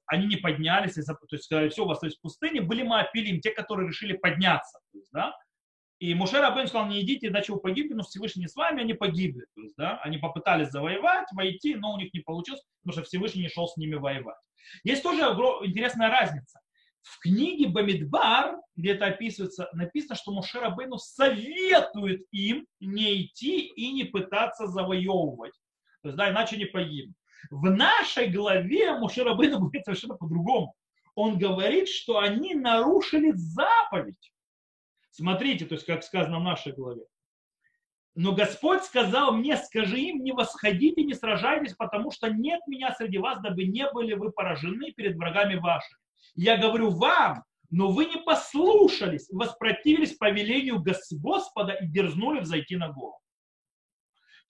они 0.07 0.26
не 0.29 0.37
поднялись, 0.37 0.94
то 0.94 1.00
есть 1.00 1.44
сказали, 1.44 1.70
все, 1.70 1.85
у 1.85 1.88
вас 1.88 2.00
есть 2.05 2.20
пустыне, 2.20 2.61
были 2.61 2.83
мы 2.83 3.00
опилим 3.00 3.40
те, 3.40 3.50
которые 3.50 3.88
решили 3.88 4.16
подняться. 4.16 4.79
То 4.92 4.98
есть, 4.98 5.09
да? 5.11 5.35
И 5.99 6.15
Мушер 6.15 6.45
Абен 6.45 6.67
сказал, 6.67 6.89
не 6.89 7.01
идите, 7.01 7.29
иначе 7.29 7.53
вы 7.53 7.61
погибли, 7.61 7.95
но 7.95 8.03
Всевышний 8.03 8.49
с 8.49 8.55
вами, 8.55 8.83
они 8.83 8.93
погибли. 8.93 9.47
То 9.55 9.63
есть, 9.63 9.77
да, 9.77 9.99
они 10.03 10.19
попытались 10.19 10.69
завоевать, 10.69 11.27
войти, 11.33 11.75
но 11.75 11.95
у 11.95 11.99
них 11.99 12.13
не 12.13 12.21
получилось, 12.21 12.63
потому 12.83 12.93
что 12.93 13.09
Всевышний 13.09 13.43
не 13.43 13.49
шел 13.49 13.67
с 13.67 13.79
ними 13.79 13.95
воевать. 13.95 14.37
Есть 14.85 15.03
тоже 15.03 15.23
интересная 15.23 16.11
разница. 16.11 16.61
В 17.01 17.21
книге 17.21 17.69
Бамидбар, 17.69 18.57
где 18.75 18.93
это 18.93 19.07
описывается, 19.07 19.71
написано, 19.73 20.17
что 20.17 20.33
Мушер 20.33 20.65
Абену 20.65 20.99
советует 20.99 22.27
им 22.31 22.67
не 22.81 23.23
идти 23.23 23.61
и 23.61 23.93
не 23.93 24.05
пытаться 24.05 24.67
завоевывать. 24.67 25.55
То 26.03 26.09
есть, 26.09 26.19
да, 26.19 26.31
иначе 26.31 26.57
не 26.57 26.67
погибнут. 26.67 27.17
В 27.51 27.71
нашей 27.71 28.29
главе 28.29 28.99
Мушер 28.99 29.29
Абену 29.29 29.61
говорит 29.61 29.85
совершенно 29.85 30.17
по-другому. 30.17 30.75
Он 31.15 31.39
говорит, 31.39 31.89
что 31.89 32.19
они 32.19 32.55
нарушили 32.55 33.33
заповедь. 33.33 34.33
Смотрите, 35.16 35.64
то 35.64 35.76
есть 35.76 35.87
как 35.87 36.05
сказано 36.05 36.40
в 36.40 36.42
нашей 36.42 36.72
главе. 36.72 37.00
Но 38.14 38.35
Господь 38.35 38.83
сказал 38.83 39.33
мне, 39.33 39.57
скажи 39.57 39.98
им, 39.98 40.22
не 40.22 40.33
восходите, 40.33 41.02
не 41.05 41.14
сражайтесь, 41.14 41.72
потому 41.72 42.11
что 42.11 42.29
нет 42.29 42.61
меня 42.66 42.94
среди 42.94 43.16
вас, 43.16 43.40
дабы 43.40 43.64
не 43.64 43.90
были 43.92 44.12
вы 44.12 44.31
поражены 44.31 44.92
перед 44.92 45.16
врагами 45.16 45.55
вашими. 45.55 45.98
Я 46.35 46.59
говорю 46.59 46.90
вам, 46.90 47.44
но 47.70 47.90
вы 47.90 48.05
не 48.05 48.18
послушались, 48.18 49.26
воспротивились 49.31 50.18
повелению 50.18 50.83
Господа 50.83 51.72
и 51.72 51.87
дерзнули 51.87 52.40
взойти 52.40 52.76
на 52.76 52.90
гору. 52.90 53.18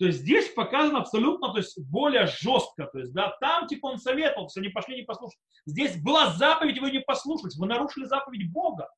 То 0.01 0.07
есть 0.07 0.23
здесь 0.23 0.49
показано 0.49 0.99
абсолютно 0.99 1.53
то 1.53 1.59
есть 1.59 1.79
более 1.89 2.27
жестко. 2.27 2.87
То 2.93 2.99
есть, 2.99 3.13
да, 3.13 3.37
там 3.41 3.69
типа 3.69 3.87
он 3.87 3.99
советовал, 3.99 4.51
они 4.57 4.69
пошли 4.71 4.97
не 4.97 5.03
послушать. 5.03 5.39
Здесь 5.65 5.97
была 6.03 6.33
заповедь, 6.33 6.81
вы 6.81 6.91
не 6.91 7.01
послушались, 7.01 7.57
вы 7.57 7.69
нарушили 7.69 8.05
заповедь 8.05 8.51
Бога. 8.51 8.89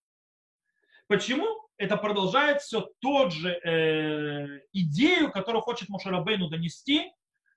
Почему? 1.09 1.47
Это 1.79 1.97
продолжает 1.97 2.61
все 2.61 2.89
тот 3.01 3.33
же 3.33 3.51
э, 3.51 4.61
идею, 4.73 5.33
которую 5.33 5.63
хочет 5.63 5.89
Мушарабейну 5.89 6.49
донести, 6.49 7.11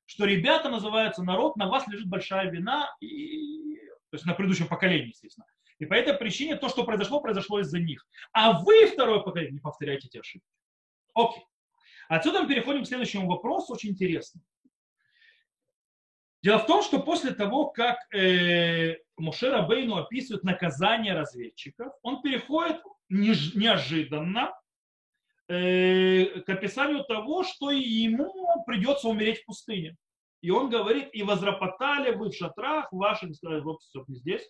что 0.06 0.26
ребята 0.26 0.70
называются 0.70 1.24
народ, 1.24 1.56
на 1.58 1.68
вас 1.68 1.88
лежит 1.88 2.08
большая 2.08 2.50
вина, 2.50 2.90
и, 3.02 3.78
то 4.10 4.16
есть 4.16 4.26
на 4.26 4.34
предыдущем 4.34 4.68
поколении, 4.68 5.10
естественно. 5.10 5.46
И 5.80 5.86
по 5.86 5.94
этой 5.94 6.14
причине 6.14 6.56
то, 6.56 6.70
что 6.70 6.84
произошло, 6.84 7.22
произошло 7.22 7.60
из-за 7.60 7.80
них. 7.80 8.06
А 8.32 8.60
вы, 8.60 8.86
второе 8.88 9.20
поколение, 9.20 9.54
не 9.54 9.60
повторяйте 9.60 10.08
эти 10.08 10.18
ошибки. 10.18 10.48
Окей. 11.14 11.44
Отсюда 12.08 12.42
мы 12.42 12.48
переходим 12.48 12.84
к 12.84 12.88
следующему 12.88 13.28
вопросу, 13.28 13.74
очень 13.74 13.90
интересно. 13.90 14.42
Дело 16.44 16.58
в 16.58 16.66
том, 16.66 16.82
что 16.82 17.00
после 17.00 17.32
того, 17.32 17.68
как 17.68 17.98
э, 18.14 18.98
Мушера 19.18 19.62
Бейну 19.62 19.98
описывает 19.98 20.44
наказание 20.44 21.14
разведчиков, 21.14 21.94
он 22.02 22.22
переходит 22.24 22.82
неожиданно 23.10 24.52
э, 25.48 26.42
к 26.42 26.50
описанию 26.50 27.04
того, 27.04 27.44
что 27.44 27.70
ему 27.70 28.64
придется 28.66 29.08
умереть 29.08 29.42
в 29.42 29.46
пустыне. 29.46 29.96
И 30.42 30.50
он 30.50 30.72
говорит, 30.72 31.10
и 31.14 31.22
возропотали 31.22 32.16
вы 32.16 32.32
в 32.32 32.36
шатрах 32.36 32.92
ваших, 32.92 33.30
не 34.08 34.16
здесь, 34.16 34.50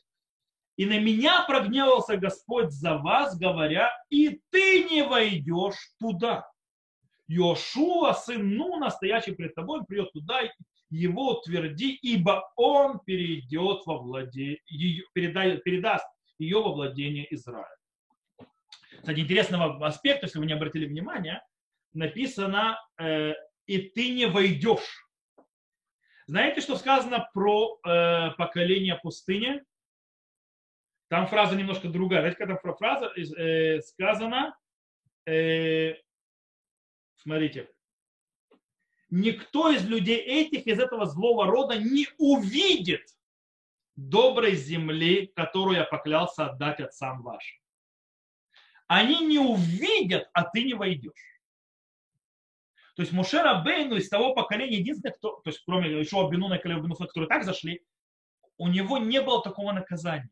и 0.78 0.86
на 0.86 0.98
меня 1.00 1.44
прогневался 1.46 2.16
Господь 2.16 2.72
за 2.72 2.98
вас, 2.98 3.38
говоря, 3.38 3.92
и 4.10 4.42
ты 4.50 4.86
не 4.86 5.04
войдешь 5.04 5.92
туда. 6.00 6.50
Йошуа, 7.28 8.14
сын 8.14 8.56
Нуна, 8.56 8.90
стоящий 8.90 9.36
перед 9.36 9.54
тобой, 9.54 9.84
придет 9.86 10.12
туда, 10.14 10.42
его 10.92 11.40
утверди, 11.40 11.98
ибо 12.02 12.52
он 12.56 13.00
перейдет 13.00 13.82
во 13.86 13.98
владение, 13.98 14.60
передаст 15.14 16.06
ее 16.38 16.62
во 16.62 16.74
владение 16.74 17.34
Израиля. 17.34 17.68
Кстати, 19.00 19.20
интересного 19.22 19.86
аспекта, 19.86 20.28
если 20.28 20.40
вы 20.40 20.46
не 20.46 20.54
обратили 20.54 20.86
внимания, 20.86 21.44
написано 21.94 22.78
э, 23.00 23.34
«и 23.66 23.78
ты 23.90 24.14
не 24.14 24.28
войдешь». 24.28 25.08
Знаете, 26.28 26.62
что 26.62 26.76
сказано 26.76 27.28
про 27.34 27.80
э, 27.86 28.32
поколение 28.38 29.00
пустыни? 29.02 29.64
Там 31.10 31.28
фраза 31.28 31.56
немножко 31.56 31.90
другая. 31.90 32.22
Знаете, 32.22 32.38
когда 32.38 32.58
фраза 32.58 33.12
э, 33.18 33.82
сказана, 33.82 34.56
э, 35.26 35.96
смотрите, 37.18 37.70
никто 39.12 39.70
из 39.70 39.86
людей 39.86 40.18
этих, 40.18 40.66
из 40.66 40.80
этого 40.80 41.06
злого 41.06 41.46
рода 41.46 41.78
не 41.78 42.08
увидит 42.18 43.06
доброй 43.96 44.56
земли, 44.56 45.32
которую 45.36 45.78
я 45.78 45.84
поклялся 45.84 46.48
отдать 46.48 46.80
отцам 46.80 47.22
вашим 47.22 47.62
они 48.92 49.26
не 49.26 49.40
увидят, 49.40 50.30
а 50.34 50.44
ты 50.44 50.66
не 50.66 50.74
войдешь. 50.74 51.40
То 52.98 53.04
есть 53.04 53.14
Мушера 53.14 53.64
Бейну 53.64 53.96
из 53.96 54.10
того 54.10 54.34
поколения 54.34 54.80
единственный, 54.80 55.14
кто, 55.14 55.40
то 55.40 55.50
есть 55.50 55.64
кроме 55.66 55.98
еще 55.98 56.28
Бенуна 56.30 56.56
и 56.56 56.62
Калева 56.62 56.82
Бенуса, 56.82 57.06
которые 57.06 57.30
так 57.30 57.46
зашли, 57.46 57.86
у 58.58 58.68
него 58.68 58.98
не 58.98 59.22
было 59.22 59.42
такого 59.42 59.72
наказания. 59.72 60.30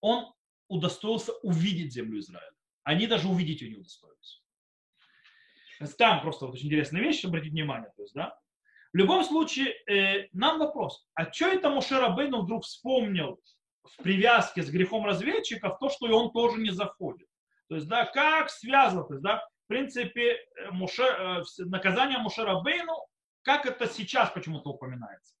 Он 0.00 0.34
удостоился 0.66 1.34
увидеть 1.44 1.92
землю 1.92 2.18
Израиля. 2.18 2.50
Они 2.82 3.06
даже 3.06 3.28
увидеть 3.28 3.60
ее 3.60 3.70
не 3.70 3.76
удостоились. 3.76 4.42
Там 5.98 6.22
просто 6.22 6.46
вот 6.46 6.54
очень 6.54 6.66
интересная 6.66 7.02
вещь, 7.02 7.24
обратите 7.24 7.52
внимание. 7.52 7.90
То 7.96 8.02
есть, 8.02 8.14
да? 8.14 8.36
В 8.92 8.96
любом 8.96 9.24
случае, 9.24 9.74
э, 9.88 10.28
нам 10.32 10.58
вопрос, 10.58 11.04
а 11.14 11.30
что 11.32 11.46
это 11.46 11.68
Мушера 11.68 12.10
Бейну 12.10 12.42
вдруг 12.42 12.64
вспомнил 12.64 13.40
в 13.82 14.02
привязке 14.02 14.62
с 14.62 14.70
грехом 14.70 15.04
разведчиков, 15.04 15.78
то, 15.78 15.88
что 15.90 16.06
и 16.06 16.12
он 16.12 16.32
тоже 16.32 16.60
не 16.60 16.70
заходит. 16.70 17.26
То 17.68 17.74
есть, 17.74 17.88
да, 17.88 18.04
как 18.04 18.50
связано, 18.50 19.02
то 19.04 19.14
есть, 19.14 19.22
да, 19.24 19.44
в 19.64 19.68
принципе, 19.68 20.32
э, 20.32 20.70
Муше, 20.70 21.02
э, 21.02 21.42
наказание 21.58 22.18
Мушера 22.18 22.60
Бейну, 22.60 22.94
как 23.42 23.66
это 23.66 23.88
сейчас 23.88 24.30
почему-то 24.30 24.70
упоминается. 24.70 25.34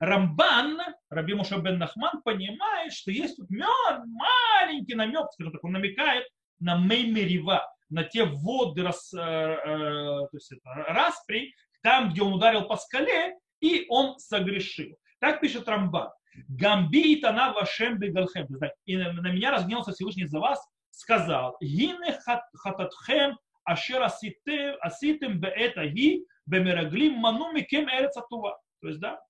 Рамбан, 0.00 0.78
Раби 1.08 1.34
Муше 1.34 1.56
бен 1.58 1.78
Нахман, 1.78 2.22
понимает, 2.22 2.92
что 2.92 3.10
есть 3.10 3.36
тут 3.36 3.48
мед, 3.50 3.68
маленький 4.04 4.94
намек, 4.94 5.30
скажем 5.32 5.52
так, 5.52 5.64
он 5.64 5.72
намекает 5.72 6.26
на 6.58 6.76
Меймерива, 6.76 7.64
на 7.90 8.04
те 8.04 8.24
воды 8.24 8.82
рас, 8.82 9.12
э, 9.12 9.18
то 9.18 10.28
есть 10.32 10.52
это, 10.52 10.68
распри, 10.88 11.54
там, 11.82 12.10
где 12.10 12.22
он 12.22 12.34
ударил 12.34 12.62
по 12.66 12.76
скале, 12.76 13.36
и 13.60 13.86
он 13.88 14.18
согрешил. 14.18 14.96
Так 15.20 15.40
пишет 15.40 15.68
Рамбан. 15.68 16.10
Гамби 16.48 17.16
тана 17.16 17.52
вашем 17.52 17.98
бегалхем. 17.98 18.46
И 18.84 18.96
на 18.96 19.32
меня 19.32 19.50
разгневался 19.50 19.92
Всевышний 19.92 20.26
за 20.26 20.40
вас, 20.40 20.62
сказал, 20.90 21.56
гине 21.60 22.18
хататхем 22.54 23.38
ашер 23.64 24.02
аситем 24.02 25.40
беэта 25.40 25.86
ги 25.86 26.26
бемераглим 26.46 27.14
ману 27.14 27.52
микем 27.52 27.88
эрец 27.88 28.16
атува. 28.16 28.58
То 28.80 28.88
есть, 28.88 29.00
да, 29.00 29.20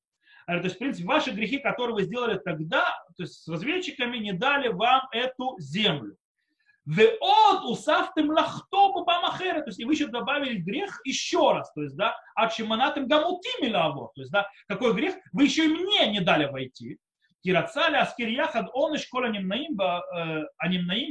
то 0.47 0.55
есть, 0.55 0.77
в 0.77 0.79
принципе, 0.79 1.09
ваши 1.09 1.31
грехи, 1.33 1.59
которые 1.59 1.95
вы 1.95 2.03
сделали 2.03 2.39
тогда, 2.39 2.85
то 3.17 3.23
есть 3.23 3.43
с 3.43 3.49
разведчиками, 3.49 4.19
не 4.19 4.33
дали 4.33 4.69
вам 4.69 5.09
эту 5.11 5.57
землю. 5.59 6.17
Веод 6.87 7.65
усафтем 7.65 8.31
лахто 8.31 8.93
бамахера. 9.05 9.61
То 9.61 9.69
есть, 9.69 9.81
и 9.81 9.85
вы 9.85 9.93
еще 9.95 10.07
добавили 10.07 10.59
грех 10.59 11.01
еще 11.05 11.53
раз. 11.53 11.73
То 11.73 11.83
есть, 11.83 11.97
да, 11.97 12.17
от 12.35 12.53
шиманатым 12.55 13.09
гамутими 13.09 13.69
лаво. 13.73 14.13
То 14.15 14.21
есть, 14.23 14.33
да, 14.33 14.49
какой 14.69 14.95
грех? 14.95 15.17
Вы 15.33 15.45
еще 15.45 15.65
и 15.67 15.69
мне 15.69 16.07
не 16.13 16.21
дали 16.21 16.47
войти. 16.47 16.99
Кирацали 17.43 17.97
аскир 17.97 18.29
яхад 18.29 18.69
он 18.73 18.95
и 18.95 18.99
школа 18.99 19.27
анимнаим 19.27 19.77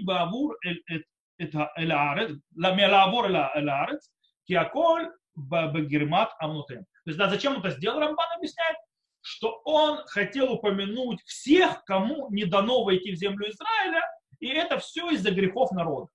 баавур 0.06 0.58
эль 0.64 1.92
арет, 1.92 2.40
мелаавур 2.56 3.26
эль 3.28 3.70
арет, 3.70 4.02
киаколь 4.46 5.12
бегермат 5.36 6.34
амнутем. 6.40 6.80
То 6.80 7.08
есть, 7.10 7.18
да, 7.18 7.30
зачем 7.30 7.54
он 7.54 7.60
это 7.60 7.70
сделал, 7.72 8.00
Рамбан 8.00 8.26
объясняет, 8.38 8.78
что 9.22 9.62
он 9.66 10.00
хотел 10.08 10.52
упомянуть 10.52 11.22
всех, 11.26 11.84
кому 11.84 12.30
не 12.32 12.46
дано 12.46 12.84
войти 12.84 13.12
в 13.12 13.16
землю 13.16 13.50
Израиля, 13.50 14.02
и 14.40 14.48
это 14.48 14.80
все 14.80 15.10
из-за 15.12 15.32
грехов 15.32 15.72
народа. 15.72 16.08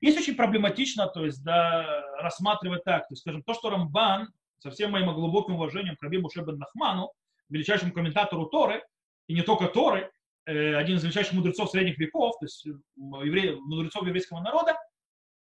Есть 0.00 0.18
очень 0.18 0.34
проблематично, 0.34 1.06
то 1.06 1.24
есть, 1.24 1.42
да, 1.44 2.02
рассматривать 2.18 2.84
так, 2.84 3.02
то 3.02 3.12
есть, 3.12 3.22
скажем, 3.22 3.42
то, 3.42 3.54
что 3.54 3.70
Рамбан, 3.70 4.28
со 4.58 4.70
всем 4.70 4.90
моим 4.90 5.12
глубоким 5.14 5.54
уважением 5.54 5.96
к 5.96 6.02
Раби 6.02 6.18
бен 6.18 6.58
Нахману, 6.58 7.12
величайшему 7.48 7.92
комментатору 7.92 8.46
Торы, 8.46 8.82
и 9.26 9.34
не 9.34 9.42
только 9.42 9.66
Торы, 9.68 10.10
э, 10.46 10.74
один 10.74 10.96
из 10.96 11.04
величайших 11.04 11.34
мудрецов 11.34 11.70
средних 11.70 11.98
веков, 11.98 12.34
то 12.38 12.46
есть 12.46 12.64
евре, 12.64 13.56
мудрецов 13.56 14.06
еврейского 14.06 14.40
народа, 14.40 14.76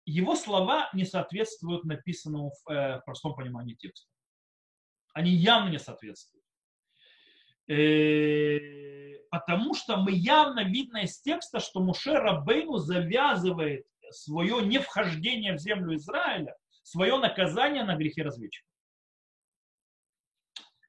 его 0.05 0.36
слова 0.36 0.89
не 0.93 1.05
соответствуют 1.05 1.84
написанному 1.84 2.51
в, 2.51 2.71
э, 2.71 2.99
в 2.99 3.05
простом 3.05 3.36
понимании 3.36 3.75
текста. 3.75 4.10
Они 5.13 5.32
явно 5.32 5.69
не 5.69 5.79
соответствуют. 5.79 6.38
Э, 7.69 9.19
потому 9.29 9.75
что 9.75 9.97
мы 9.97 10.12
явно 10.12 10.63
видно 10.63 11.03
из 11.03 11.21
текста, 11.21 11.60
что 11.60 11.82
Муше 11.82 12.13
Рабейну 12.13 12.77
завязывает 12.77 13.86
свое 14.10 14.65
невхождение 14.65 15.53
в 15.53 15.60
землю 15.60 15.95
Израиля, 15.95 16.55
свое 16.82 17.17
наказание 17.17 17.84
на 17.84 17.95
грехи 17.95 18.23
разведчиков. 18.23 18.67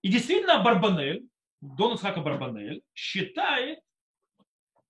И 0.01 0.09
действительно 0.11 0.63
Барбанель, 0.63 1.29
Дон 1.61 1.97
Исхака 1.97 2.23
Барбанель, 2.23 2.83
считает, 2.95 3.81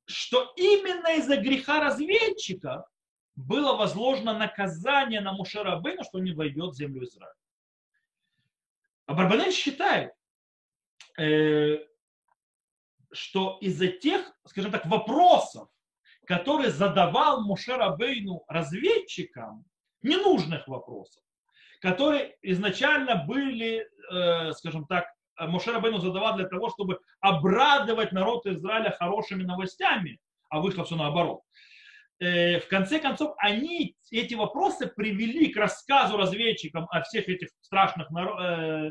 что 0.05 0.53
именно 0.57 1.16
из-за 1.18 1.37
греха 1.38 1.81
разведчика 1.81 2.87
было 3.35 3.76
возложено 3.76 4.38
наказание 4.38 5.20
на 5.20 5.33
Муше 5.33 5.64
Рабейну, 5.64 6.05
что 6.05 6.18
он 6.18 6.24
не 6.24 6.33
войдет 6.33 6.70
в 6.70 6.76
землю 6.76 7.03
Израиля. 7.03 7.35
А 9.07 9.14
Барбанель 9.14 9.53
считает, 9.53 10.12
что 13.13 13.59
из-за 13.61 13.89
тех, 13.89 14.33
скажем 14.47 14.71
так, 14.71 14.87
вопросов, 14.87 15.69
которые 16.27 16.71
задавал 16.71 17.43
Мушер 17.43 17.79
Бейну 17.97 18.45
разведчикам, 18.49 19.65
ненужных 20.03 20.67
вопросов, 20.69 21.23
которые 21.81 22.37
изначально 22.43 23.25
были, 23.27 23.87
э, 24.13 24.53
скажем 24.53 24.87
так, 24.87 25.07
Мушер 25.39 25.81
Бейну 25.81 25.99
задавал 25.99 26.37
для 26.37 26.47
того, 26.47 26.71
чтобы 26.71 27.01
обрадовать 27.21 28.13
народ 28.13 28.47
Израиля 28.47 28.91
хорошими 28.91 29.43
новостями, 29.43 30.21
а 30.51 30.61
вышло 30.61 30.85
все 30.85 30.97
наоборот. 30.97 31.41
Э, 32.21 32.61
в 32.61 32.69
конце 32.69 33.01
концов, 33.01 33.35
они 33.39 33.97
эти 34.11 34.35
вопросы 34.35 34.87
привели 34.87 35.49
к 35.49 35.57
рассказу 35.57 36.17
разведчикам 36.17 36.87
о 36.91 37.03
всех 37.03 37.29
этих 37.29 37.49
страшных 37.61 38.09
э, 38.11 38.91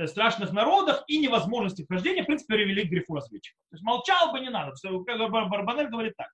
Э, 0.00 0.06
страшных 0.06 0.52
народах 0.52 1.04
и 1.08 1.18
невозможности 1.18 1.82
вхождения, 1.82 2.22
в 2.22 2.26
принципе, 2.26 2.54
привели 2.54 2.86
к 2.86 2.90
грифу 2.90 3.14
разведчика. 3.14 3.58
То 3.70 3.74
есть 3.74 3.84
молчал 3.84 4.32
бы 4.32 4.40
не 4.40 4.48
надо. 4.48 4.72
Барбанель 5.28 5.88
говорит 5.88 6.14
так. 6.16 6.30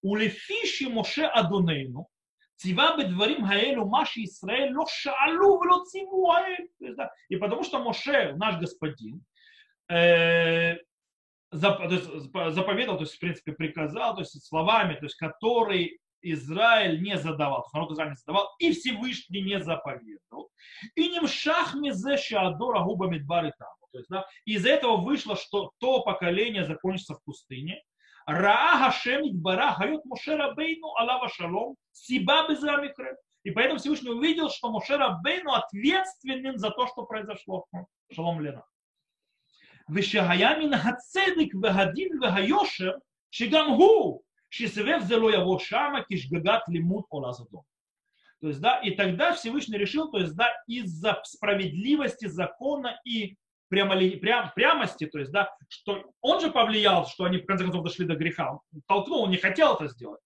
"У 0.00 0.12
Улефиши 0.12 0.88
Моше 0.88 1.24
Адонейну, 1.24 2.08
цива 2.56 2.96
бедварим 2.96 3.44
хаэлю 3.46 3.84
маши 3.84 4.24
Исраэль, 4.24 4.74
ло 4.74 4.86
шалу 4.86 5.58
вло 5.58 5.84
циву 5.84 6.32
И 7.28 7.36
потому 7.36 7.64
что 7.64 7.80
Моше, 7.80 8.32
наш 8.36 8.58
господин, 8.58 9.22
э, 9.90 10.78
заповедал, 11.50 12.96
то 12.96 13.02
есть, 13.02 13.16
в 13.16 13.20
принципе, 13.20 13.52
приказал, 13.52 14.14
то 14.14 14.22
есть, 14.22 14.42
словами, 14.42 14.94
то 14.94 15.04
есть, 15.04 15.16
который 15.16 16.00
Израиль 16.22 17.02
не 17.02 17.18
задавал, 17.18 17.66
народ 17.72 17.92
Израиля 17.92 18.10
не 18.10 18.16
задавал, 18.16 18.48
и 18.58 18.72
Всевышний 18.72 19.42
не 19.42 19.60
заповедовал. 19.60 20.50
И 20.94 21.08
ним 21.08 21.26
шах 21.26 21.74
мезе 21.74 22.16
шаадора 22.16 22.80
губа 22.80 23.08
мидбар 23.08 23.46
и 23.46 23.52
там. 23.58 23.68
То 23.92 23.98
есть, 23.98 24.08
да, 24.08 24.26
из 24.46 24.64
этого 24.64 24.96
вышло, 24.96 25.36
что 25.36 25.72
то 25.78 26.02
поколение 26.02 26.64
закончится 26.64 27.14
в 27.14 27.22
пустыне. 27.24 27.82
Раа 28.24 28.78
Хашем 28.78 29.28
Идбара 29.28 29.72
Хайот 29.72 30.04
Мушера 30.04 30.54
Бейну 30.54 30.94
Алава 30.96 31.28
Шалом 31.28 31.76
Сиба 31.92 32.48
Безамикре. 32.48 33.16
И 33.42 33.50
поэтому 33.50 33.78
Всевышний 33.78 34.10
увидел, 34.10 34.48
что 34.48 34.70
Мушера 34.70 35.18
Бейну 35.22 35.52
ответственен 35.52 36.56
за 36.58 36.70
то, 36.70 36.86
что 36.86 37.04
произошло. 37.04 37.66
Шалом 38.12 38.40
Лена. 38.40 38.64
Вишагаямин 39.88 40.72
Хацедик 40.74 41.54
Вагадин 41.54 42.18
Вагайошер 42.20 43.00
Шигамгу 43.30 44.22
Шисевев 44.52 45.04
зело 45.04 45.30
его 45.30 45.58
шама 45.58 46.04
кишгагат 46.04 46.68
лимут 46.68 47.06
олазадом. 47.10 47.62
То 48.42 48.48
есть, 48.48 48.60
да, 48.60 48.78
и 48.80 48.90
тогда 48.90 49.32
Всевышний 49.32 49.78
решил, 49.78 50.10
то 50.10 50.18
есть, 50.18 50.34
да, 50.36 50.50
из-за 50.66 51.22
справедливости 51.24 52.26
закона 52.26 53.00
и 53.06 53.36
прямо, 53.68 53.96
прям, 53.96 54.52
прямости, 54.54 55.06
то 55.06 55.18
есть, 55.20 55.32
да, 55.32 55.48
что 55.68 56.04
он 56.20 56.42
же 56.42 56.50
повлиял, 56.50 57.06
что 57.06 57.24
они 57.24 57.38
в 57.38 57.46
конце 57.46 57.64
концов 57.64 57.82
дошли 57.82 58.04
до 58.04 58.14
греха, 58.14 58.52
он 58.52 58.82
толкнул, 58.86 59.22
он 59.22 59.30
не 59.30 59.38
хотел 59.38 59.74
это 59.74 59.88
сделать. 59.88 60.20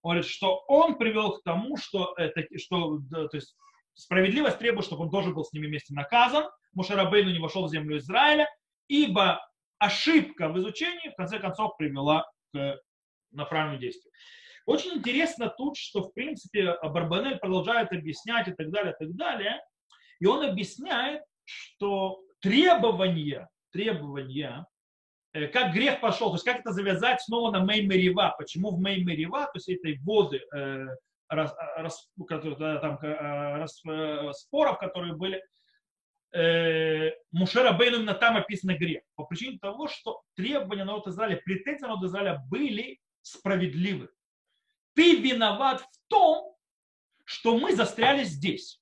Он 0.00 0.12
говорит, 0.12 0.24
что 0.24 0.64
он 0.68 0.96
привел 0.96 1.32
к 1.32 1.42
тому, 1.42 1.76
что, 1.76 2.14
это, 2.16 2.46
что 2.56 2.96
да, 3.10 3.28
то 3.28 3.36
есть, 3.36 3.54
справедливость 3.92 4.58
требует, 4.58 4.86
чтобы 4.86 5.02
он 5.02 5.10
тоже 5.10 5.34
был 5.34 5.44
с 5.44 5.52
ними 5.52 5.66
вместе 5.66 5.92
наказан. 5.92 6.48
Мушарабейну 6.72 7.30
не 7.30 7.40
вошел 7.40 7.66
в 7.66 7.70
землю 7.70 7.98
Израиля, 7.98 8.48
ибо 8.88 9.46
ошибка 9.78 10.48
в 10.48 10.58
изучении 10.60 11.10
в 11.10 11.16
конце 11.16 11.38
концов 11.38 11.76
привела 11.76 12.24
к 12.54 12.78
направлению 13.36 13.80
действия. 13.80 14.10
Очень 14.66 14.94
интересно 14.94 15.48
тут, 15.48 15.76
что, 15.76 16.02
в 16.02 16.12
принципе, 16.12 16.76
Барбанель 16.82 17.38
продолжает 17.38 17.92
объяснять 17.92 18.48
и 18.48 18.52
так 18.52 18.70
далее, 18.70 18.94
и 18.98 19.04
так 19.04 19.14
далее. 19.14 19.60
И 20.18 20.26
он 20.26 20.44
объясняет, 20.44 21.22
что 21.44 22.20
требования, 22.40 23.48
требования, 23.70 24.66
э, 25.32 25.46
как 25.46 25.72
грех 25.72 26.00
пошел, 26.00 26.30
то 26.30 26.34
есть 26.34 26.44
как 26.44 26.60
это 26.60 26.72
завязать 26.72 27.20
снова 27.22 27.52
на 27.52 27.64
Меймерива. 27.64 28.34
Почему 28.36 28.70
в 28.70 28.80
Меймерива, 28.80 29.44
то 29.44 29.52
есть 29.54 29.68
этой 29.68 29.98
воды, 30.00 30.42
э, 30.54 30.86
рас, 31.28 31.54
рас, 31.76 32.08
там, 32.58 32.98
э, 33.02 33.56
рас, 33.58 33.82
споров, 34.32 34.78
которые 34.78 35.14
были, 35.14 35.42
э, 36.32 37.12
Мушера 37.30 37.72
Бейну 37.72 37.98
именно 37.98 38.14
там 38.14 38.36
описано 38.36 38.76
грех. 38.76 39.02
По 39.14 39.24
причине 39.24 39.58
того, 39.58 39.88
что 39.88 40.22
требования 40.34 40.84
народа 40.84 41.10
Израиля, 41.10 41.40
претензии 41.44 41.82
народа 41.82 42.06
Израиля 42.06 42.42
были 42.50 42.98
справедливы. 43.26 44.08
Ты 44.94 45.16
виноват 45.16 45.80
в 45.80 45.88
том, 46.06 46.56
что 47.24 47.58
мы 47.58 47.74
застряли 47.74 48.22
здесь. 48.24 48.80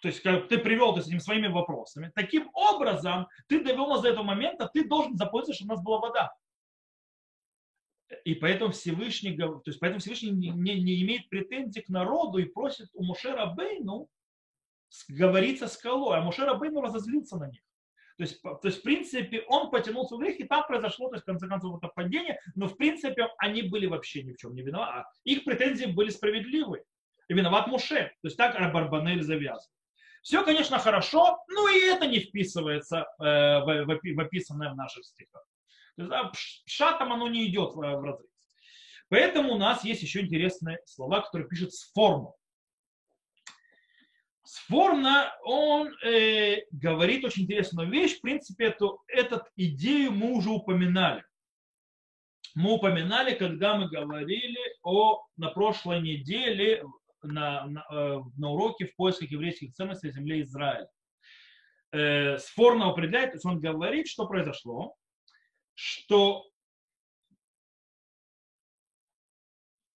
то 0.00 0.08
есть 0.08 0.22
как 0.22 0.48
ты 0.48 0.58
привел 0.58 0.92
то 0.92 0.98
есть, 0.98 1.08
этими 1.08 1.18
своими 1.18 1.48
вопросами, 1.48 2.12
таким 2.14 2.48
образом 2.54 3.26
ты 3.48 3.62
довел 3.62 3.88
нас 3.88 4.02
до 4.02 4.08
этого 4.08 4.24
момента, 4.24 4.70
ты 4.72 4.88
должен 4.88 5.16
заботиться, 5.16 5.52
чтобы 5.52 5.72
у 5.72 5.76
нас 5.76 5.84
была 5.84 5.98
вода. 5.98 6.34
И 8.24 8.34
поэтому 8.34 8.72
Всевышний, 8.72 9.36
то 9.36 9.62
есть 9.66 9.80
поэтому 9.80 10.00
Всевышний 10.00 10.30
не, 10.30 10.50
не, 10.50 10.80
не 10.80 11.02
имеет 11.02 11.28
претензий 11.28 11.82
к 11.82 11.88
народу 11.88 12.38
и 12.38 12.44
просит 12.44 12.88
у 12.94 13.04
Мушера 13.04 13.46
Бейну 13.46 14.08
говорить 15.08 15.58
со 15.58 15.66
скалой, 15.66 16.18
а 16.18 16.20
Мушера 16.22 16.54
Бейну 16.54 16.80
разозлился 16.80 17.36
на 17.36 17.48
них. 17.48 17.62
То 18.20 18.24
есть, 18.24 18.42
то 18.42 18.60
есть, 18.64 18.80
в 18.80 18.82
принципе, 18.82 19.44
он 19.48 19.70
потянулся 19.70 20.14
в 20.14 20.18
грех, 20.18 20.38
и 20.40 20.44
там 20.44 20.66
произошло, 20.66 21.08
то 21.08 21.14
есть, 21.14 21.22
в 21.22 21.26
конце 21.26 21.48
концов, 21.48 21.78
это 21.78 21.88
падение, 21.88 22.38
но, 22.54 22.68
в 22.68 22.76
принципе, 22.76 23.28
они 23.38 23.62
были 23.62 23.86
вообще 23.86 24.22
ни 24.22 24.32
в 24.32 24.36
чем 24.36 24.54
не 24.54 24.60
виноваты. 24.60 24.92
А 24.92 25.04
их 25.24 25.42
претензии 25.44 25.86
были 25.86 26.10
справедливы. 26.10 26.84
И 27.28 27.32
виноват 27.32 27.66
Муше. 27.66 28.12
То 28.20 28.26
есть, 28.28 28.36
так 28.36 28.74
Барбанель 28.74 29.22
завязан. 29.22 29.72
Все, 30.20 30.44
конечно, 30.44 30.78
хорошо, 30.78 31.38
но 31.48 31.70
и 31.70 31.80
это 31.86 32.06
не 32.06 32.20
вписывается 32.20 33.06
э, 33.20 33.24
в, 33.24 33.86
в, 33.86 34.00
в 34.02 34.20
описанное 34.20 34.70
в 34.70 34.76
наших 34.76 35.02
стихах. 35.06 35.42
То 35.96 36.02
есть, 36.02 36.10
да, 36.10 36.30
шатом 36.66 37.14
оно 37.14 37.26
не 37.26 37.46
идет 37.46 37.72
в, 37.72 37.76
в 37.78 38.04
разрез. 38.04 38.28
Поэтому 39.08 39.54
у 39.54 39.56
нас 39.56 39.82
есть 39.82 40.02
еще 40.02 40.20
интересные 40.20 40.80
слова, 40.84 41.22
которые 41.22 41.48
пишут 41.48 41.72
с 41.72 41.90
форму. 41.94 42.36
Сфорно, 44.52 45.32
он 45.44 45.94
э, 46.02 46.64
говорит 46.72 47.24
очень 47.24 47.44
интересную 47.44 47.88
вещь. 47.88 48.18
В 48.18 48.20
принципе, 48.20 48.64
эту, 48.64 49.00
эту 49.06 49.44
идею 49.54 50.10
мы 50.10 50.32
уже 50.32 50.50
упоминали. 50.50 51.24
Мы 52.56 52.72
упоминали, 52.72 53.36
когда 53.36 53.76
мы 53.76 53.88
говорили 53.88 54.58
о, 54.82 55.24
на 55.36 55.50
прошлой 55.50 56.00
неделе 56.00 56.82
на, 57.22 57.64
на, 57.66 57.86
э, 57.92 58.18
на 58.38 58.50
уроке 58.50 58.86
в 58.86 58.96
поисках 58.96 59.30
еврейских 59.30 59.72
ценностей 59.72 60.10
в 60.10 60.14
земле 60.14 60.42
Израиля. 60.42 60.90
Э, 61.92 62.36
Сфорно 62.38 62.90
определяет, 62.90 63.30
то 63.30 63.36
есть 63.36 63.46
он 63.46 63.60
говорит, 63.60 64.08
что 64.08 64.26
произошло, 64.26 64.96
что 65.74 66.49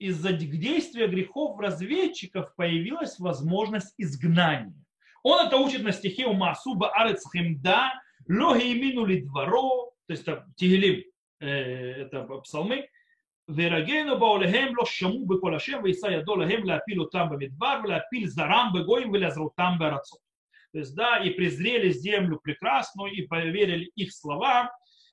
из-за 0.08 0.32
действия 0.32 1.06
грехов 1.06 1.58
разведчиков 1.58 2.54
появилась 2.56 3.18
возможность 3.18 3.94
изгнания. 3.96 4.74
Он 5.22 5.46
это 5.46 5.56
учит 5.56 5.82
на 5.82 5.92
стихе 5.92 6.26
у 6.26 6.34
Масуба 6.34 6.90
Арец 6.90 7.24
Химда, 7.32 7.92
Логи 8.28 8.78
минули 8.78 9.20
дворо, 9.20 9.92
то 10.06 10.12
есть 10.12 10.22
это 10.22 10.46
Тигелим, 10.56 11.02
э, 11.40 11.46
это 11.46 12.24
псалмы, 12.42 12.88
Верагейну 13.46 14.18
баулехем 14.18 14.74
ло 14.78 14.86
шаму 14.86 15.24
беколашем, 15.26 15.82
вейса 15.82 16.08
ядо 16.08 16.36
лехем 16.36 16.64
лапилу 16.64 17.06
там 17.06 17.30
бамидбар, 17.30 17.86
лапил 17.86 18.28
зарам 18.28 18.72
бегоим, 18.74 19.12
велязру 19.12 19.52
там 19.56 19.78
барацот. 19.78 20.20
То 20.72 20.78
есть, 20.78 20.94
да, 20.94 21.18
и 21.18 21.30
презрели 21.30 21.90
землю 21.90 22.40
прекрасную, 22.42 23.12
и 23.12 23.22
поверили 23.26 23.90
их 23.96 24.12
словам, 24.12 24.68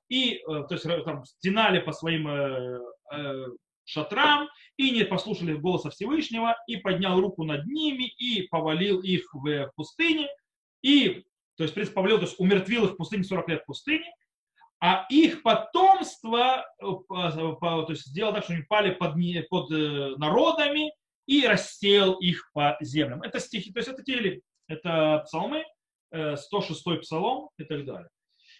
и, 0.10 0.36
э, 0.36 0.40
то 0.46 0.72
есть, 0.72 0.86
там, 1.06 1.24
стенали 1.24 1.80
по 1.80 1.92
своим 1.92 2.28
э, 2.28 2.80
э, 3.14 3.46
шатрам 3.92 4.48
и 4.78 4.92
не 4.92 5.04
послушали 5.04 5.54
голоса 5.54 5.90
Всевышнего, 5.90 6.56
и 6.68 6.78
поднял 6.78 7.20
руку 7.20 7.44
над 7.44 7.66
ними, 7.66 8.08
и 8.18 8.48
повалил 8.48 9.02
их 9.02 9.34
в 9.34 9.72
пустыне, 9.76 10.28
и, 10.82 11.26
то 11.58 11.64
есть, 11.64 11.72
в 11.72 11.76
принципе, 11.76 11.96
повалил, 11.96 12.18
то 12.18 12.26
есть, 12.26 12.40
умертвил 12.40 12.86
их 12.86 12.92
в 12.92 12.98
пустыне 12.98 13.24
40 13.24 13.50
лет 13.50 13.62
в 13.64 13.66
пустыне, 13.66 14.12
а 14.80 15.06
их 15.10 15.44
потомство 15.44 16.66
э, 16.80 16.86
то 17.10 17.86
есть, 17.90 18.08
сделал 18.08 18.34
так, 18.34 18.44
что 18.44 18.54
они 18.54 18.64
пали 18.64 18.92
под, 18.92 19.14
под 19.50 19.72
э, 19.72 20.16
народами 20.18 20.92
и 21.28 21.46
рассеял 21.46 22.14
их 22.14 22.50
по 22.54 22.78
землям. 22.82 23.22
Это 23.22 23.40
стихи, 23.40 23.72
то 23.72 23.80
есть 23.80 23.90
это 23.90 24.04
тели, 24.04 24.42
это 24.68 25.22
псалмы, 25.26 25.66
106 26.12 26.88
э, 26.88 26.98
псалом 26.98 27.50
и 27.58 27.64
так 27.64 27.86
далее. 27.86 28.10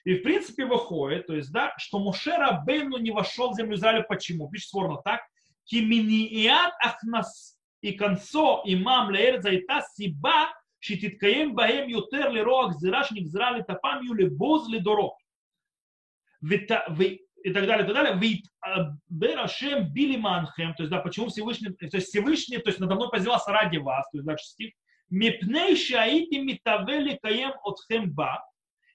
И 0.04 0.16
в 0.16 0.24
принципе 0.24 0.66
выходит, 0.66 1.28
то 1.28 1.36
есть, 1.36 1.52
да, 1.52 1.74
что 1.78 2.00
Муше 2.00 2.32
Бену 2.66 2.98
не 2.98 3.12
вошел 3.12 3.52
в 3.52 3.56
землю 3.56 3.76
Израиля. 3.76 4.04
Почему? 4.08 4.50
Пишет 4.50 4.70
сворно 4.70 4.98
так. 5.04 5.22
Киминиат 5.66 6.74
ахнас 6.84 7.58
и 7.82 7.94
концо 7.94 8.62
имам 8.66 9.12
леэр 9.12 9.42
зайта 9.42 9.84
сиба 9.96 10.50
шититкаем 10.80 11.54
баем 11.54 11.88
ютер 11.88 12.32
ли 12.32 12.42
роах 12.42 12.80
зираш 12.80 13.12
нигзра 13.12 13.52
ли 13.52 13.64
тапам 13.64 14.04
юли 14.04 14.28
боз 14.28 14.68
ли 14.70 14.80
доро. 14.80 15.16
И 16.44 16.58
так 16.58 17.66
далее, 17.66 17.84
и 17.84 17.88
так 17.88 17.94
далее. 17.94 18.18
Вит 18.18 18.46
а, 18.62 18.92
берашем 19.10 19.92
били 19.92 20.18
манхем. 20.18 20.76
То 20.76 20.84
есть, 20.84 20.92
да, 20.92 21.00
почему 21.00 21.28
Всевышний, 21.28 21.70
то 21.70 21.98
есть 21.98 22.10
Всевышний, 22.10 22.58
то 22.60 22.70
есть 22.70 22.80
надо 22.80 22.96
мной 22.96 23.10
позвался 23.10 23.52
ради 23.52 23.78
вас, 23.78 24.08
то 24.12 24.18
есть, 24.18 24.26
значит, 24.26 24.46
стих. 24.46 24.74
Мипней 25.10 25.76
шаити 25.76 26.36
митавели 26.36 27.18
каем 27.22 27.54
отхем 27.64 28.12
ба. 28.14 28.44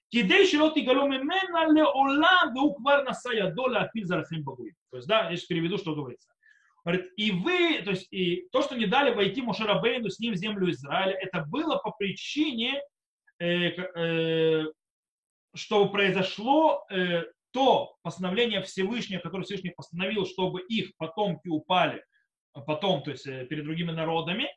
Кидей 0.09 0.47
шилоти 0.47 0.79
мена 0.79 1.71
ле 1.73 1.83
олам 1.83 2.53
веуквар 2.53 3.03
насая 3.03 3.53
доля 3.53 3.79
апиль 3.79 4.05
зарахем 4.05 4.43
багуим. 4.43 4.75
То 4.89 4.97
есть, 4.97 5.07
да, 5.07 5.29
я 5.29 5.35
сейчас 5.35 5.47
переведу, 5.47 5.77
что 5.77 5.95
говорится. 5.95 6.29
Говорит, 6.85 7.11
и 7.17 7.31
вы, 7.31 7.81
то 7.83 7.91
есть, 7.91 8.07
и 8.11 8.47
то, 8.53 8.61
что 8.61 8.77
не 8.77 8.85
дали 8.85 9.13
войти 9.13 9.41
Мушарабейну 9.41 10.09
с 10.09 10.19
ним 10.19 10.33
в 10.33 10.37
землю 10.37 10.69
Израиля, 10.71 11.17
это 11.19 11.43
было 11.45 11.75
по 11.75 11.91
причине, 11.91 12.81
э, 13.39 13.71
э, 13.71 14.65
что 15.53 15.89
произошло 15.89 16.85
э, 16.89 17.23
то 17.51 17.97
постановление 18.03 18.61
Всевышнего, 18.61 19.19
которое 19.19 19.43
Всевышний 19.43 19.71
постановил, 19.71 20.25
чтобы 20.25 20.61
их 20.61 20.95
потомки 20.95 21.49
упали, 21.49 22.01
потом, 22.65 23.03
то 23.03 23.11
есть 23.11 23.25
перед 23.25 23.65
другими 23.65 23.91
народами, 23.91 24.47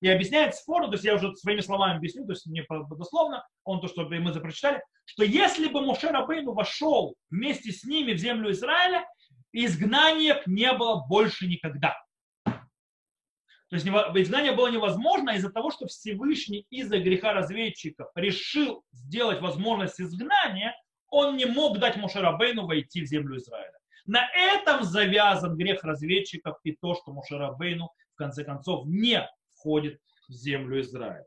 и 0.00 0.08
объясняет 0.08 0.54
спорно, 0.54 0.88
то 0.88 0.94
есть 0.94 1.04
я 1.04 1.14
уже 1.14 1.34
своими 1.36 1.60
словами 1.60 1.96
объясню, 1.96 2.24
то 2.24 2.32
есть 2.32 2.46
не 2.46 2.64
дословно, 2.96 3.44
он 3.64 3.80
то, 3.80 3.88
что 3.88 4.08
мы 4.08 4.32
запрочитали, 4.32 4.82
что 5.04 5.24
если 5.24 5.68
бы 5.68 5.80
Моше 5.80 6.08
Рабейну 6.08 6.52
вошел 6.52 7.14
вместе 7.30 7.72
с 7.72 7.84
ними 7.84 8.12
в 8.12 8.18
землю 8.18 8.50
Израиля, 8.52 9.06
изгнания 9.52 10.42
не 10.46 10.72
было 10.72 11.04
больше 11.08 11.46
никогда. 11.46 11.96
То 12.44 13.76
есть 13.76 13.86
изгнание 13.86 14.52
было 14.52 14.68
невозможно 14.68 15.30
из-за 15.30 15.50
того, 15.50 15.70
что 15.70 15.86
Всевышний 15.86 16.64
из-за 16.70 16.98
греха 17.00 17.34
разведчиков 17.34 18.08
решил 18.14 18.82
сделать 18.92 19.42
возможность 19.42 20.00
изгнания, 20.00 20.74
он 21.10 21.36
не 21.36 21.44
мог 21.44 21.78
дать 21.78 21.96
Мошерабейну 21.96 22.66
войти 22.66 23.02
в 23.02 23.06
землю 23.06 23.36
Израиля. 23.36 23.72
На 24.06 24.26
этом 24.34 24.84
завязан 24.84 25.56
грех 25.56 25.84
разведчиков 25.84 26.56
и 26.64 26.72
то, 26.72 26.94
что 26.94 27.12
Мошерабейну 27.12 27.90
в 28.14 28.16
конце 28.16 28.42
концов 28.42 28.86
не 28.86 29.28
входит 29.58 30.00
в 30.28 30.32
землю 30.32 30.80
Израиля. 30.80 31.26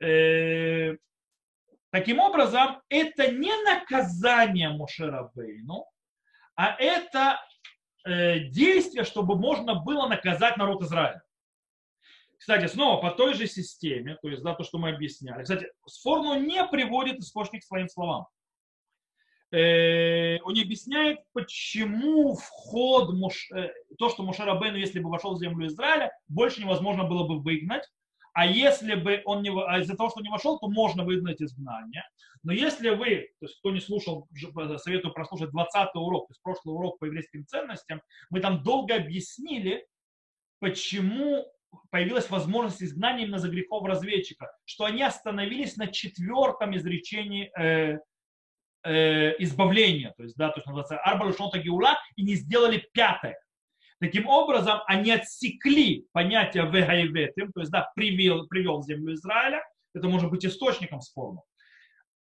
Э, 0.00 0.96
таким 1.90 2.20
образом, 2.20 2.80
это 2.88 3.30
не 3.30 3.52
наказание 3.64 4.70
Мошерабейну, 4.70 5.86
а 6.54 6.76
это 6.78 7.40
э, 8.04 8.40
действие, 8.48 9.04
чтобы 9.04 9.36
можно 9.36 9.74
было 9.74 10.08
наказать 10.08 10.56
народ 10.56 10.82
Израиля. 10.82 11.22
Кстати, 12.38 12.66
снова 12.66 13.00
по 13.00 13.10
той 13.10 13.34
же 13.34 13.46
системе, 13.46 14.16
то 14.22 14.28
есть 14.28 14.42
за 14.42 14.54
то, 14.54 14.62
что 14.62 14.78
мы 14.78 14.90
объясняли. 14.90 15.42
Кстати, 15.42 15.70
Сфорну 15.86 16.40
не 16.40 16.64
приводит 16.66 17.18
источник 17.18 17.62
к 17.62 17.66
своим 17.66 17.88
словам. 17.88 18.26
Э, 19.50 20.38
он 20.42 20.58
объясняет, 20.60 21.20
почему 21.32 22.34
вход, 22.34 23.14
э, 23.54 23.70
то, 23.98 24.10
что 24.10 24.22
Мушер 24.22 24.48
Абену, 24.48 24.76
если 24.76 25.00
бы 25.00 25.08
вошел 25.08 25.34
в 25.34 25.38
землю 25.38 25.66
Израиля, 25.66 26.12
больше 26.28 26.60
невозможно 26.60 27.04
было 27.04 27.26
бы 27.26 27.40
выгнать, 27.40 27.88
а 28.34 28.46
если 28.46 28.94
бы 28.94 29.22
он 29.24 29.42
не, 29.42 29.50
а 29.50 29.80
из-за 29.80 29.96
того, 29.96 30.10
что 30.10 30.20
не 30.20 30.28
вошел, 30.28 30.58
то 30.58 30.68
можно 30.68 31.02
выгнать 31.02 31.40
изгнание. 31.40 32.04
Но 32.42 32.52
если 32.52 32.90
вы, 32.90 33.30
то 33.40 33.46
есть 33.46 33.58
кто 33.58 33.72
не 33.72 33.80
слушал, 33.80 34.28
советую 34.76 35.12
прослушать 35.12 35.50
20 35.50 35.94
урок, 35.94 36.28
то 36.28 36.32
есть 36.32 36.42
прошлый 36.42 36.74
урок 36.74 36.98
по 36.98 37.06
еврейским 37.06 37.46
ценностям, 37.46 38.02
мы 38.30 38.40
там 38.40 38.62
долго 38.62 38.94
объяснили, 38.94 39.86
почему 40.60 41.46
появилась 41.90 42.30
возможность 42.30 42.82
изгнания 42.82 43.24
именно 43.24 43.38
за 43.38 43.48
грехов 43.48 43.84
разведчика, 43.84 44.50
что 44.64 44.84
они 44.84 45.02
остановились 45.02 45.76
на 45.76 45.88
четвертом 45.88 46.76
изречении 46.76 47.50
э, 47.58 47.98
э, 48.84 49.34
избавления, 49.42 50.14
то 50.16 50.22
есть, 50.22 50.36
да, 50.36 50.50
то, 50.50 50.60
что 50.60 50.70
называется 50.70 50.98
Арбалушота 50.98 51.58
Геула, 51.58 51.98
и 52.16 52.22
не 52.22 52.34
сделали 52.34 52.88
пятое. 52.92 53.38
Таким 54.00 54.28
образом, 54.28 54.80
они 54.86 55.10
отсекли 55.10 56.06
понятие 56.12 56.64
вегайветим, 56.70 57.52
то 57.52 57.60
есть, 57.60 57.72
да, 57.72 57.90
привел, 57.96 58.46
привел 58.46 58.82
землю 58.82 59.14
Израиля, 59.14 59.62
это 59.94 60.08
может 60.08 60.30
быть 60.30 60.44
источником 60.46 61.00
спорного, 61.00 61.44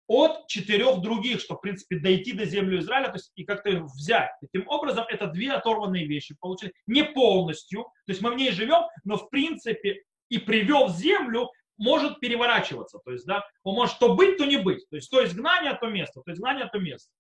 от 0.07 0.47
четырех 0.47 1.01
других, 1.01 1.41
что, 1.41 1.55
в 1.55 1.61
принципе, 1.61 1.99
дойти 1.99 2.31
до 2.31 2.45
земли 2.45 2.79
Израиля, 2.79 3.07
то 3.07 3.15
есть 3.15 3.31
и 3.35 3.43
как-то 3.43 3.69
их 3.69 3.83
взять. 3.83 4.31
Таким 4.41 4.67
образом, 4.67 5.05
это 5.09 5.27
две 5.27 5.51
оторванные 5.51 6.07
вещи 6.07 6.35
получили, 6.39 6.73
не 6.87 7.03
полностью, 7.03 7.83
то 7.83 8.11
есть 8.11 8.21
мы 8.21 8.31
в 8.31 8.35
ней 8.35 8.51
живем, 8.51 8.83
но, 9.03 9.17
в 9.17 9.29
принципе, 9.29 10.01
и 10.29 10.39
привел 10.39 10.89
землю 10.89 11.49
может 11.77 12.19
переворачиваться. 12.19 12.99
То 13.03 13.11
есть, 13.11 13.25
да, 13.25 13.45
он 13.63 13.75
может 13.75 13.99
то 13.99 14.15
быть, 14.15 14.37
то 14.37 14.45
не 14.45 14.57
быть. 14.57 14.87
То 14.89 14.95
есть, 14.95 15.09
то 15.09 15.23
изгнание, 15.23 15.75
то 15.75 15.87
место, 15.87 16.21
то 16.25 16.31
изгнание, 16.31 16.67
то 16.71 16.79
место. 16.79 17.11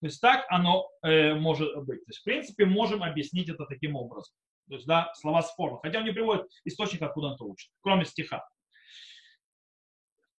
То 0.00 0.06
есть, 0.06 0.20
так 0.20 0.46
оно 0.48 0.88
э, 1.02 1.34
может 1.34 1.76
быть. 1.84 2.04
То 2.04 2.10
есть, 2.10 2.20
в 2.20 2.24
принципе, 2.24 2.64
можем 2.64 3.02
объяснить 3.02 3.48
это 3.48 3.66
таким 3.66 3.96
образом. 3.96 4.34
То 4.68 4.74
есть, 4.74 4.86
да, 4.86 5.12
слова 5.14 5.42
спорно. 5.42 5.78
Хотя 5.82 5.98
он 5.98 6.04
не 6.04 6.12
приводит 6.12 6.46
источник, 6.64 7.02
откуда 7.02 7.28
он 7.28 7.34
это 7.34 7.44
учит, 7.44 7.70
кроме 7.80 8.04
стиха. 8.04 8.46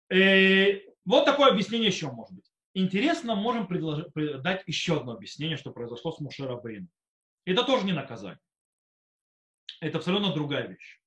Э, 0.10 0.80
вот 1.06 1.26
такое 1.26 1.52
объяснение 1.52 1.88
еще 1.88 2.12
может 2.12 2.36
быть. 2.36 2.46
Интересно, 2.74 3.36
можем 3.36 3.68
предложить, 3.68 4.08
дать 4.14 4.64
еще 4.68 4.98
одно 4.98 5.14
объяснение, 5.14 5.56
что 5.56 5.72
произошло 5.72 6.12
с 6.12 6.20
Мушерабейном. 6.20 6.90
Это 7.46 7.64
тоже 7.64 7.86
не 7.86 7.94
наказание. 7.94 8.40
Это 9.80 10.00
абсолютно 10.00 10.34
другая 10.34 10.68
вещь. 10.68 11.00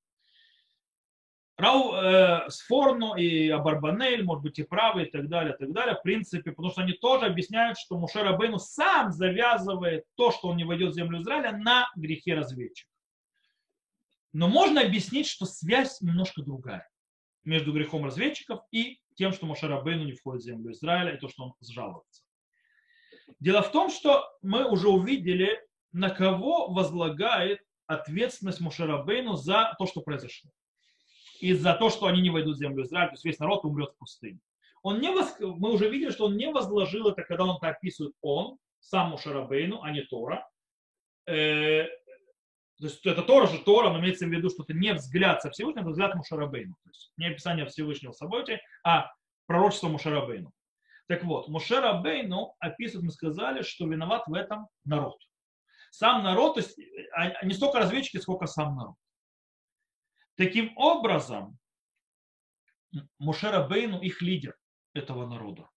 Рау 1.59 1.93
э, 1.93 2.49
Сфорно 2.51 3.17
и 3.17 3.49
Абарбанель, 3.49 4.23
может 4.23 4.45
быть, 4.45 4.61
и 4.61 4.63
правы 4.63 5.03
и 5.03 5.11
так 5.11 5.29
далее, 5.29 5.55
и 5.55 5.59
так 5.59 5.73
далее, 5.73 5.97
в 5.97 6.03
принципе, 6.03 6.53
потому 6.53 6.71
что 6.71 6.83
они 6.83 6.93
тоже 6.93 7.27
объясняют, 7.27 7.77
что 7.77 7.99
Мушер 7.99 8.25
Абейну 8.25 8.61
сам 8.61 9.11
завязывает 9.11 10.05
то, 10.15 10.31
что 10.31 10.49
он 10.49 10.57
не 10.57 10.63
войдет 10.63 10.93
в 10.93 10.95
землю 10.95 11.21
Израиля, 11.21 11.57
на 11.57 11.91
грехе 11.97 12.35
разведчика. 12.35 12.89
Но 14.33 14.47
можно 14.47 14.81
объяснить, 14.81 15.27
что 15.27 15.47
связь 15.47 16.01
немножко 16.01 16.43
другая 16.43 16.89
между 17.43 17.73
грехом 17.73 18.05
разведчиков 18.05 18.61
и 18.71 19.01
тем, 19.17 19.33
что 19.33 19.47
Мушер 19.47 19.73
Абейну 19.73 20.05
не 20.05 20.13
входит 20.13 20.43
в 20.43 20.45
землю 20.45 20.71
Израиля, 20.71 21.17
и 21.17 21.19
то, 21.19 21.29
что 21.29 21.43
он 21.43 21.55
сжалуется. 21.61 22.23
Дело 23.41 23.63
в 23.63 23.73
том, 23.73 23.91
что 23.91 24.31
мы 24.43 24.65
уже 24.65 24.89
увидели, 24.89 25.61
на 25.91 26.11
кого 26.11 26.69
возлагает 26.69 27.61
ответственность 27.87 28.61
Мушарабейну 28.61 29.35
за 29.35 29.75
то, 29.77 29.87
что 29.87 30.03
произошло 30.03 30.53
и 31.41 31.53
за 31.55 31.75
то, 31.75 31.91
что 31.91 32.07
они 32.07 32.21
не 32.21 32.31
войдут 32.31 32.57
в 32.57 32.59
землю 32.59 32.85
Израиля, 32.85 33.09
то 33.09 33.15
есть 33.15 33.25
весь 33.25 33.39
народ 33.39 33.65
умрет 33.65 33.93
в 33.93 33.99
пустыне. 33.99 34.41
Он 34.83 35.01
не 35.01 35.11
воз... 35.11 35.37
Мы 35.41 35.73
уже 35.73 35.89
видели, 35.89 36.11
что 36.11 36.27
он 36.27 36.37
не 36.37 36.51
возложил 36.51 37.09
это, 37.09 37.23
когда 37.23 37.45
он 37.45 37.57
это 37.57 37.69
описывает 37.69 38.15
он, 38.21 38.59
сам 38.81 39.11
Мушарабейну, 39.11 39.83
а 39.83 39.91
не 39.91 40.03
Тора. 40.03 40.49
Э, 41.27 41.85
то 42.79 42.85
есть 42.85 43.05
это 43.05 43.23
Тора 43.23 43.47
же 43.49 43.59
Тора, 43.59 43.91
но 43.91 43.99
имеется 43.99 44.27
в 44.27 44.31
виду, 44.31 44.51
что 44.51 44.63
это 44.63 44.73
не 44.73 44.93
взгляд 44.95 45.43
со 45.43 45.51
Всевышнего, 45.51 45.83
это 45.83 45.91
взгляд 45.91 46.15
Мушарабейну. 46.15 46.75
То 46.85 46.91
есть 46.91 47.13
не 47.17 47.27
описание 47.27 47.67
Всевышнего 47.67 48.13
события, 48.13 48.61
а 48.85 49.11
пророчество 49.47 49.89
Мушарабейну. 49.89 50.53
Так 51.09 51.25
вот, 51.25 51.49
Мушарабейну 51.49 52.55
описывает, 52.61 53.07
мы 53.07 53.11
сказали, 53.11 53.63
что 53.63 53.87
виноват 53.87 54.27
в 54.27 54.35
этом 54.35 54.69
народ. 54.85 55.19
Сам 55.91 56.23
народ, 56.23 56.55
то 56.55 56.61
есть 56.61 56.79
а, 57.13 57.45
не 57.45 57.55
столько 57.55 57.79
разведчики, 57.79 58.19
сколько 58.19 58.47
сам 58.47 58.77
народ. 58.77 58.95
Таким 60.39 60.73
образом, 60.77 61.59
Мушера 63.19 63.67
Бейну 63.67 64.01
их 64.01 64.23
лидер 64.23 64.57
этого 64.95 65.27
народа. 65.27 65.69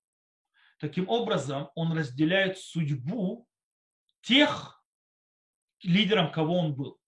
Таким 0.77 1.09
образом, 1.09 1.71
он 1.73 1.97
разделяет 1.97 2.59
судьбу 2.59 3.47
тех 4.21 4.85
лидером, 5.81 6.31
кого 6.31 6.59
он 6.59 6.75
был. 6.75 6.99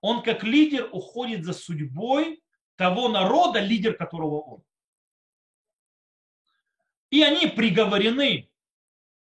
Он 0.00 0.24
как 0.24 0.42
лидер 0.42 0.88
уходит 0.92 1.44
за 1.44 1.52
судьбой 1.52 2.42
того 2.74 3.08
народа, 3.08 3.60
лидер 3.60 3.96
которого 3.96 4.40
он. 4.40 4.64
И 7.10 7.22
они 7.22 7.46
приговорены 7.46 8.50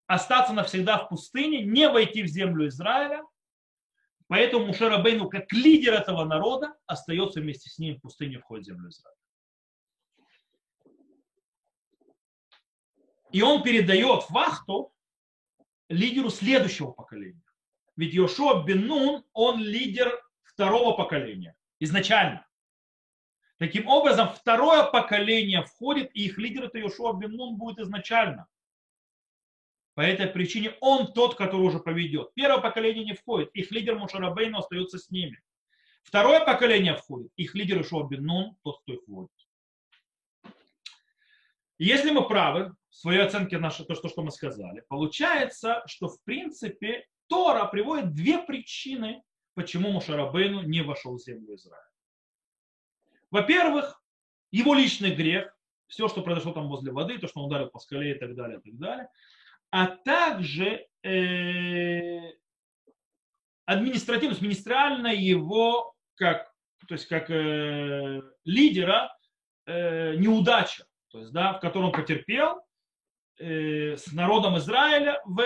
остаться 0.08 0.54
навсегда 0.54 0.98
в 0.98 1.10
пустыне, 1.10 1.62
не 1.66 1.90
войти 1.90 2.24
в 2.24 2.28
землю 2.28 2.70
Израиля, 2.70 3.22
Поэтому 4.32 4.68
Мушер 4.68 4.94
Абейну, 4.94 5.28
как 5.28 5.52
лидер 5.52 5.94
этого 5.94 6.24
народа, 6.24 6.74
остается 6.86 7.42
вместе 7.42 7.70
с 7.70 7.78
ним 7.78 7.98
в 7.98 8.02
пустыне, 8.02 8.40
входит 8.40 8.64
в 8.64 8.68
землю 8.70 8.90
Израиля. 8.90 9.18
И 13.34 13.42
он 13.42 13.62
передает 13.62 14.30
вахту 14.30 14.94
лидеру 15.90 16.30
следующего 16.30 16.94
поколения. 16.94 17.44
Ведь 17.98 18.14
Йошуа 18.14 18.64
бен 18.64 18.88
Нун, 18.88 19.26
он 19.34 19.60
лидер 19.60 20.18
второго 20.44 20.96
поколения 20.96 21.58
изначально. 21.82 22.48
Таким 23.58 23.90
образом, 23.90 24.30
второе 24.30 24.90
поколение 24.90 25.66
входит, 25.66 26.10
и 26.14 26.28
их 26.28 26.38
лидер 26.38 26.64
это 26.64 26.78
Йошуа 26.78 27.18
бен 27.20 27.34
Нун 27.34 27.58
будет 27.58 27.80
изначально. 27.80 28.48
По 29.94 30.02
этой 30.02 30.28
причине 30.28 30.76
он 30.80 31.12
тот, 31.12 31.36
который 31.36 31.62
уже 31.62 31.80
поведет. 31.80 32.34
Первое 32.34 32.62
поколение 32.62 33.04
не 33.04 33.14
входит, 33.14 33.50
их 33.54 33.72
лидер 33.72 33.96
Мушарабейну 33.98 34.60
остается 34.60 34.98
с 34.98 35.10
ними. 35.10 35.42
Второе 36.04 36.44
поколение 36.46 36.96
входит, 36.96 37.32
их 37.36 37.54
лидер 37.56 37.82
Ишуа 37.82 38.10
тот, 38.64 38.82
кто 38.82 38.94
их 38.94 39.02
вводит. 39.08 39.32
Если 41.78 42.12
мы 42.12 42.28
правы 42.28 42.74
в 42.90 42.96
своей 42.96 43.22
оценке 43.22 43.58
нашей, 43.58 43.86
то, 43.86 43.96
что, 43.96 44.08
что 44.08 44.24
мы 44.24 44.32
сказали, 44.32 44.84
получается, 44.88 45.84
что 45.88 46.08
в 46.08 46.24
принципе 46.24 47.06
Тора 47.28 47.66
приводит 47.66 48.14
две 48.14 48.42
причины, 48.42 49.24
почему 49.56 49.92
Мушарабейну 49.92 50.62
не 50.62 50.82
вошел 50.82 51.18
в 51.18 51.22
землю 51.22 51.56
Израиля. 51.56 51.84
Во-первых, 53.30 54.02
его 54.52 54.74
личный 54.74 55.14
грех, 55.14 55.56
все, 55.88 56.08
что 56.08 56.22
произошло 56.22 56.54
там 56.54 56.70
возле 56.70 56.92
воды, 56.92 57.18
то, 57.18 57.28
что 57.28 57.42
он 57.42 57.48
ударил 57.48 57.70
по 57.70 57.80
скале 57.80 58.16
и 58.16 58.20
так 58.20 58.36
далее, 58.36 58.60
и 58.60 58.62
так 58.62 58.80
далее 58.80 59.10
а 59.72 59.88
также 59.88 60.86
э, 61.04 62.34
административно, 63.66 64.36
министрально 64.42 65.08
его 65.08 65.96
как, 66.16 66.54
то 66.88 66.94
есть 66.94 67.08
как 67.08 67.30
э, 67.30 68.22
лидера 68.44 69.18
э, 69.66 70.16
неудача, 70.16 70.86
то 71.10 71.20
есть, 71.20 71.32
да, 71.32 71.54
в 71.54 71.62
котором 71.62 71.88
он 71.88 71.92
потерпел 71.94 72.62
э, 73.40 73.96
с 73.96 74.12
народом 74.12 74.58
Израиля 74.58 75.22
в 75.26 75.42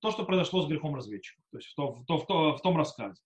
то, 0.00 0.10
что 0.10 0.24
произошло 0.24 0.62
с 0.62 0.68
грехом 0.68 0.94
разведчиков, 0.94 1.42
то 1.50 1.56
есть 1.56 1.70
в, 1.70 1.74
то, 1.74 1.92
в, 1.92 2.04
то, 2.04 2.18
в, 2.18 2.26
то, 2.26 2.56
в 2.56 2.60
том 2.60 2.76
рассказе. 2.76 3.20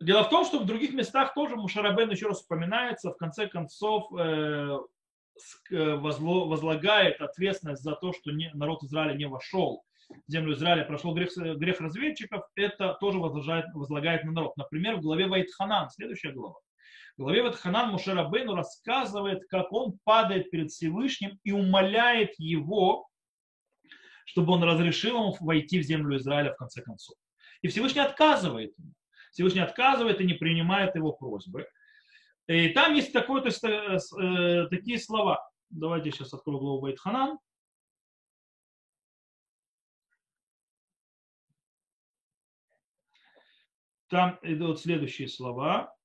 Дело 0.00 0.24
в 0.24 0.30
том, 0.30 0.44
что 0.44 0.58
в 0.58 0.64
других 0.64 0.92
местах 0.94 1.34
тоже 1.34 1.56
Мушарабен 1.56 2.10
еще 2.10 2.26
раз 2.26 2.42
упоминается, 2.42 3.10
в 3.10 3.16
конце 3.16 3.46
концов, 3.46 4.10
Э, 4.18 4.78
возлагает 5.70 7.20
ответственность 7.20 7.82
за 7.82 7.94
то, 7.94 8.12
что 8.12 8.30
народ 8.54 8.82
Израиля 8.82 9.14
не 9.14 9.26
вошел 9.26 9.84
в 10.26 10.30
землю 10.30 10.54
Израиля, 10.54 10.84
прошел 10.84 11.14
грех, 11.14 11.30
грех 11.36 11.80
разведчиков, 11.80 12.42
это 12.56 12.96
тоже 13.00 13.18
возлагает, 13.18 13.66
возлагает 13.74 14.24
на 14.24 14.32
народ. 14.32 14.56
Например, 14.56 14.96
в 14.96 15.02
главе 15.02 15.26
Вайтханан, 15.26 15.90
следующая 15.90 16.32
глава. 16.32 16.56
В 17.16 17.22
главе 17.22 17.42
Вайтханан 17.42 17.90
Мушерабейну 17.90 18.54
рассказывает, 18.54 19.46
как 19.48 19.72
он 19.72 19.98
падает 20.04 20.50
перед 20.50 20.70
Всевышним 20.70 21.38
и 21.44 21.52
умоляет 21.52 22.34
его, 22.38 23.06
чтобы 24.24 24.52
он 24.52 24.62
разрешил 24.62 25.16
ему 25.16 25.36
войти 25.40 25.80
в 25.80 25.82
землю 25.82 26.16
Израиля 26.16 26.52
в 26.52 26.56
конце 26.56 26.82
концов. 26.82 27.16
И 27.62 27.68
Всевышний 27.68 28.00
отказывает 28.00 28.72
ему. 28.78 28.92
Всевышний 29.32 29.60
отказывает 29.60 30.20
и 30.20 30.24
не 30.24 30.34
принимает 30.34 30.94
его 30.94 31.12
просьбы. 31.12 31.66
И 32.46 32.68
там 32.70 32.94
есть 32.94 33.12
такое, 33.12 33.42
то 33.42 33.48
есть, 33.48 33.62
э, 33.64 33.98
э, 34.20 34.66
такие 34.68 34.98
слова. 34.98 35.48
Давайте 35.70 36.10
сейчас 36.10 36.34
открою 36.34 36.58
главу 36.58 36.80
Байтханан. 36.80 37.38
Там 44.08 44.40
идут 44.42 44.80
следующие 44.80 45.28
слова. 45.28 45.96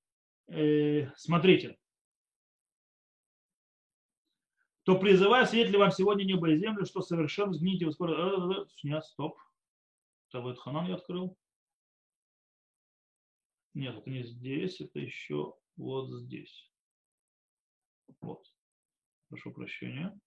Э, 0.47 1.09
смотрите. 1.15 1.77
То 4.83 4.99
призываю 4.99 5.47
свидетелей 5.47 5.79
вам 5.79 5.89
сегодня 5.89 6.23
небо 6.23 6.47
и 6.51 6.59
землю, 6.59 6.86
что 6.86 7.01
совершенно 7.01 7.53
измените 7.53 7.88
вы 7.88 7.91
скоро. 7.91 8.13
Э, 8.13 8.61
э, 8.61 8.65
нет, 8.83 9.03
стоп. 9.03 9.39
Это 10.27 10.53
Ханан 10.55 10.86
я 10.86 10.95
открыл. 10.95 11.36
Нет, 13.73 13.97
это 13.97 14.09
не 14.09 14.23
здесь, 14.23 14.79
это 14.79 14.99
еще 14.99 15.55
вот 15.78 16.11
здесь. 16.11 16.71
Вот. 18.21 18.45
Прошу 19.30 19.51
прощения. 19.51 20.17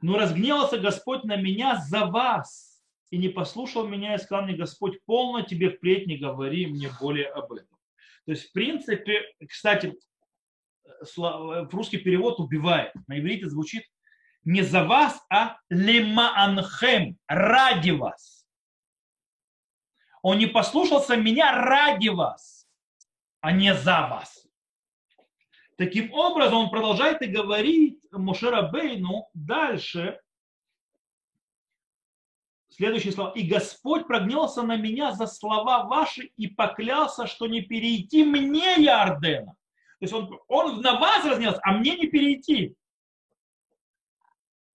Но 0.00 0.18
разгневался 0.18 0.78
Господь 0.78 1.24
на 1.24 1.36
меня 1.36 1.76
за 1.76 2.06
вас 2.06 2.82
и 3.10 3.18
не 3.18 3.28
послушал 3.28 3.86
меня 3.86 4.14
и 4.14 4.18
сказал 4.18 4.44
мне, 4.44 4.56
Господь, 4.56 5.02
полно 5.04 5.42
тебе 5.42 5.70
впредь 5.70 6.06
не 6.06 6.18
говори 6.18 6.66
мне 6.66 6.90
более 7.00 7.28
об 7.28 7.52
этом. 7.52 7.76
То 8.24 8.32
есть, 8.32 8.48
в 8.48 8.52
принципе, 8.52 9.22
кстати, 9.48 9.94
русский 11.16 11.98
перевод 11.98 12.40
убивает. 12.40 12.92
На 13.06 13.18
иврите 13.18 13.48
звучит 13.48 13.84
не 14.44 14.62
за 14.62 14.84
вас, 14.84 15.20
а 15.30 15.58
лемаанхем, 15.70 17.18
ради 17.26 17.90
вас. 17.90 18.46
Он 20.22 20.38
не 20.38 20.46
послушался 20.46 21.16
меня 21.16 21.52
ради 21.52 22.08
вас, 22.08 22.68
а 23.40 23.52
не 23.52 23.74
за 23.74 24.08
вас. 24.08 24.45
Таким 25.76 26.12
образом, 26.12 26.54
он 26.54 26.70
продолжает 26.70 27.20
и 27.20 27.26
говорит 27.26 28.00
Мушера 28.10 28.62
Бейну 28.62 29.28
дальше, 29.34 30.18
следующие 32.70 33.12
слова. 33.12 33.32
«И 33.32 33.46
Господь 33.46 34.06
прогнелся 34.06 34.62
на 34.62 34.76
меня 34.76 35.12
за 35.12 35.26
слова 35.26 35.84
ваши 35.84 36.32
и 36.36 36.46
поклялся, 36.46 37.26
что 37.26 37.46
не 37.46 37.60
перейти 37.60 38.24
мне 38.24 38.76
Ярдена». 38.76 39.54
То 39.98 40.04
есть 40.04 40.12
он, 40.12 40.38
он 40.48 40.80
на 40.80 40.98
вас 40.98 41.24
разнялся, 41.24 41.60
а 41.62 41.72
мне 41.72 41.96
не 41.96 42.06
перейти. 42.06 42.74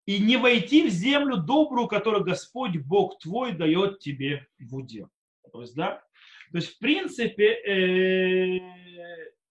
И 0.06 0.20
не 0.20 0.36
войти 0.36 0.88
в 0.88 0.90
землю 0.90 1.36
добрую, 1.36 1.86
которую 1.86 2.24
Господь 2.24 2.76
Бог 2.78 3.18
твой 3.18 3.52
дает 3.52 3.98
тебе 3.98 4.46
в 4.58 4.74
удел. 4.74 5.10
То 5.52 5.60
есть, 5.60 5.74
да, 5.74 6.02
то 6.50 6.58
есть, 6.58 6.76
в 6.76 6.78
принципе, 6.78 7.44
э, 7.44 8.60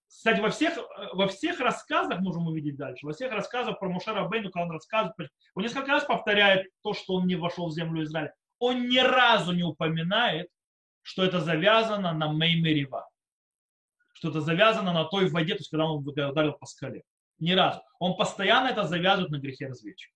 кстати, 0.08 0.40
во 0.40 0.50
всех, 0.50 0.76
во 1.12 1.28
всех 1.28 1.60
рассказах, 1.60 2.20
можем 2.20 2.46
увидеть 2.46 2.76
дальше, 2.76 3.06
во 3.06 3.12
всех 3.12 3.32
рассказах 3.32 3.78
про 3.78 3.88
Мушера 3.88 4.26
Бейну, 4.26 4.50
когда 4.50 4.64
он 4.66 4.72
рассказывает, 4.72 5.30
он 5.54 5.62
несколько 5.62 5.92
раз 5.92 6.04
повторяет 6.04 6.66
то, 6.82 6.94
что 6.94 7.14
он 7.14 7.26
не 7.26 7.36
вошел 7.36 7.68
в 7.68 7.72
землю 7.72 8.02
Израиля. 8.02 8.34
Он 8.58 8.88
ни 8.88 8.98
разу 8.98 9.52
не 9.52 9.62
упоминает, 9.62 10.48
что 11.02 11.24
это 11.24 11.40
завязано 11.40 12.12
на 12.12 12.32
Меймерива. 12.32 13.08
Что 14.14 14.30
это 14.30 14.40
завязано 14.40 14.92
на 14.92 15.04
той 15.04 15.28
воде, 15.30 15.54
то 15.54 15.60
есть 15.60 15.70
когда 15.70 15.86
он 15.86 16.06
ударил 16.06 16.54
по 16.54 16.66
скале. 16.66 17.04
Ни 17.38 17.52
разу. 17.52 17.80
Он 18.00 18.16
постоянно 18.16 18.68
это 18.68 18.84
завязывает 18.84 19.30
на 19.30 19.38
грехе 19.38 19.68
разведчика. 19.68 20.12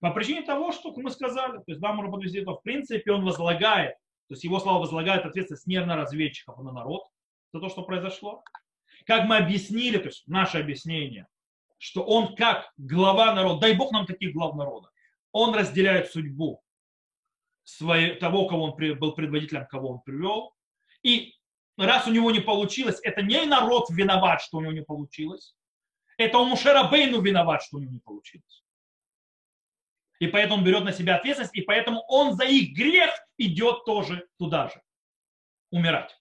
По 0.00 0.10
причине 0.12 0.42
того, 0.42 0.72
что 0.72 0.94
мы 0.96 1.10
сказали, 1.10 1.58
то 1.58 1.64
есть 1.66 1.80
да, 1.80 1.92
можно 1.92 2.12
подвести 2.12 2.38
это, 2.38 2.52
в 2.52 2.62
принципе, 2.62 3.12
он 3.12 3.24
возлагает, 3.24 3.96
то 4.28 4.34
есть 4.34 4.44
его 4.44 4.60
слова 4.60 4.78
возлагает 4.78 5.26
ответственность 5.26 5.66
не 5.66 5.84
на 5.84 5.96
разведчиков, 5.96 6.58
а 6.58 6.62
на 6.62 6.72
народ 6.72 7.02
за 7.52 7.60
то, 7.60 7.68
что 7.68 7.82
произошло. 7.82 8.42
Как 9.08 9.24
мы 9.24 9.38
объяснили, 9.38 9.96
то 9.96 10.08
есть 10.08 10.28
наше 10.28 10.58
объяснение, 10.58 11.26
что 11.78 12.02
он 12.02 12.36
как 12.36 12.70
глава 12.76 13.34
народа, 13.34 13.60
дай 13.60 13.74
Бог 13.74 13.90
нам 13.90 14.04
таких 14.04 14.34
глав 14.34 14.54
народа, 14.54 14.90
он 15.32 15.54
разделяет 15.54 16.10
судьбу 16.12 16.62
своей, 17.64 18.16
того, 18.16 18.46
кого 18.46 18.64
он 18.64 18.98
был 18.98 19.12
предводителем, 19.12 19.66
кого 19.66 19.92
он 19.92 20.00
привел. 20.00 20.54
И 21.02 21.34
раз 21.78 22.06
у 22.06 22.12
него 22.12 22.30
не 22.30 22.40
получилось, 22.40 23.00
это 23.02 23.22
не 23.22 23.46
народ 23.46 23.88
виноват, 23.88 24.42
что 24.42 24.58
у 24.58 24.60
него 24.60 24.72
не 24.72 24.82
получилось, 24.82 25.56
это 26.18 26.36
у 26.36 26.44
Мушера 26.44 26.84
Бейну 26.90 27.22
виноват, 27.22 27.62
что 27.62 27.78
у 27.78 27.80
него 27.80 27.92
не 27.92 28.00
получилось. 28.00 28.62
И 30.18 30.26
поэтому 30.26 30.58
он 30.58 30.64
берет 30.64 30.84
на 30.84 30.92
себя 30.92 31.16
ответственность, 31.16 31.56
и 31.56 31.62
поэтому 31.62 32.04
он 32.08 32.34
за 32.34 32.44
их 32.44 32.76
грех 32.76 33.10
идет 33.38 33.86
тоже 33.86 34.28
туда 34.36 34.68
же, 34.68 34.82
умирать. 35.70 36.17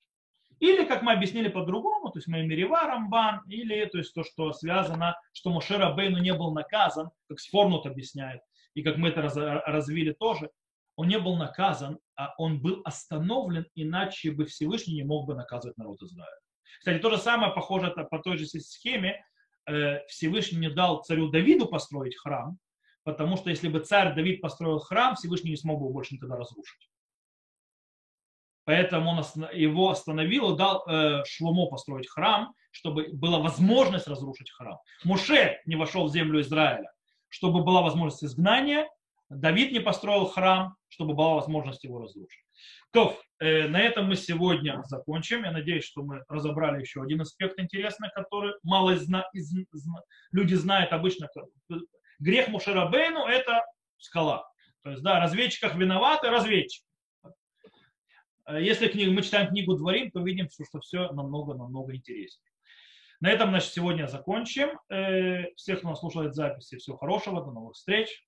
Или, 0.59 0.85
как 0.85 1.03
мы 1.03 1.13
объяснили 1.13 1.49
по-другому, 1.49 2.09
то 2.09 2.17
есть 2.17 2.27
мы 2.27 2.43
Мирива 2.43 2.81
Рамбан, 2.81 3.41
или 3.47 3.85
то 3.85 3.99
есть 3.99 4.13
то, 4.13 4.23
что 4.23 4.53
связано, 4.53 5.15
что 5.33 5.51
Мушера 5.51 5.93
Бейну 5.93 6.17
не 6.17 6.33
был 6.33 6.51
наказан, 6.51 7.11
как 7.27 7.39
Сфорнут 7.39 7.85
объясняет, 7.85 8.41
и 8.73 8.81
как 8.81 8.97
мы 8.97 9.09
это 9.09 9.21
развили 9.21 10.13
тоже, 10.13 10.49
он 10.95 11.07
не 11.07 11.19
был 11.19 11.35
наказан, 11.35 11.99
а 12.15 12.33
он 12.37 12.59
был 12.59 12.81
остановлен, 12.83 13.67
иначе 13.75 14.31
бы 14.31 14.45
Всевышний 14.45 14.95
не 14.95 15.03
мог 15.03 15.27
бы 15.27 15.35
наказывать 15.35 15.77
народ 15.77 16.01
Израиля. 16.01 16.39
Кстати, 16.79 16.99
то 16.99 17.11
же 17.11 17.17
самое 17.17 17.53
похоже 17.53 17.91
по 17.91 18.19
той 18.19 18.37
же 18.37 18.45
схеме. 18.47 19.23
Э, 19.67 20.05
Всевышний 20.07 20.57
не 20.57 20.69
дал 20.69 21.03
царю 21.03 21.29
Давиду 21.29 21.67
построить 21.67 22.17
храм, 22.17 22.57
потому 23.03 23.37
что 23.37 23.51
если 23.51 23.67
бы 23.67 23.79
царь 23.79 24.15
Давид 24.15 24.41
построил 24.41 24.79
храм, 24.79 25.15
Всевышний 25.15 25.51
не 25.51 25.57
смог 25.57 25.79
бы 25.79 25.85
его 25.85 25.93
больше 25.93 26.15
никогда 26.15 26.35
разрушить. 26.35 26.89
Поэтому 28.67 29.11
он 29.11 29.23
его 29.53 29.89
остановил 29.89 30.53
и 30.53 30.57
дал 30.57 30.83
э, 30.85 31.23
Шломо 31.25 31.67
построить 31.67 32.09
храм, 32.09 32.53
чтобы 32.71 33.07
была 33.13 33.39
возможность 33.39 34.07
разрушить 34.07 34.51
храм. 34.51 34.77
Муше 35.05 35.61
не 35.65 35.77
вошел 35.77 36.05
в 36.05 36.11
землю 36.11 36.41
Израиля, 36.41 36.91
чтобы 37.29 37.63
была 37.63 37.81
возможность 37.81 38.25
изгнания. 38.25 38.85
Давид 39.29 39.71
не 39.71 39.79
построил 39.79 40.25
храм, 40.25 40.75
чтобы 40.89 41.13
была 41.13 41.35
возможность 41.35 41.85
его 41.85 41.99
разрушить. 41.99 42.43
То, 42.91 43.17
э, 43.39 43.69
на 43.69 43.79
этом 43.79 44.07
мы 44.07 44.17
сегодня 44.17 44.83
закончим. 44.83 45.45
Я 45.45 45.51
надеюсь, 45.51 45.85
что 45.85 46.03
мы 46.03 46.25
разобрали 46.27 46.81
еще 46.81 47.01
один 47.01 47.21
аспект 47.21 47.57
интересный, 47.61 48.09
который 48.13 48.53
мало 48.63 48.97
зна, 48.97 49.23
из, 49.31 49.49
зна, 49.71 50.01
люди 50.33 50.55
знают 50.55 50.91
обычно 50.91 51.29
грех 52.19 52.49
Мушерабейну– 52.49 53.25
это 53.27 53.63
скала. 53.97 54.45
То 54.83 54.89
есть, 54.89 55.03
да, 55.03 55.21
разведчиках 55.21 55.75
виноваты 55.75 56.29
разведчик. 56.29 56.83
Если 58.49 58.87
книгу, 58.87 59.11
мы 59.11 59.23
читаем 59.23 59.49
книгу 59.49 59.75
Дворим, 59.75 60.09
то 60.11 60.21
видим, 60.21 60.49
что, 60.49 60.63
что 60.63 60.79
все 60.79 61.11
намного-намного 61.11 61.95
интереснее. 61.95 62.51
На 63.19 63.31
этом, 63.31 63.49
значит, 63.49 63.73
сегодня 63.73 64.07
закончим. 64.07 64.79
Э, 64.89 65.53
всех, 65.55 65.79
кто 65.79 65.89
нас 65.89 65.99
слушает 65.99 66.35
записи, 66.35 66.77
всего 66.77 66.97
хорошего, 66.97 67.43
до 67.43 67.51
новых 67.51 67.75
встреч. 67.75 68.23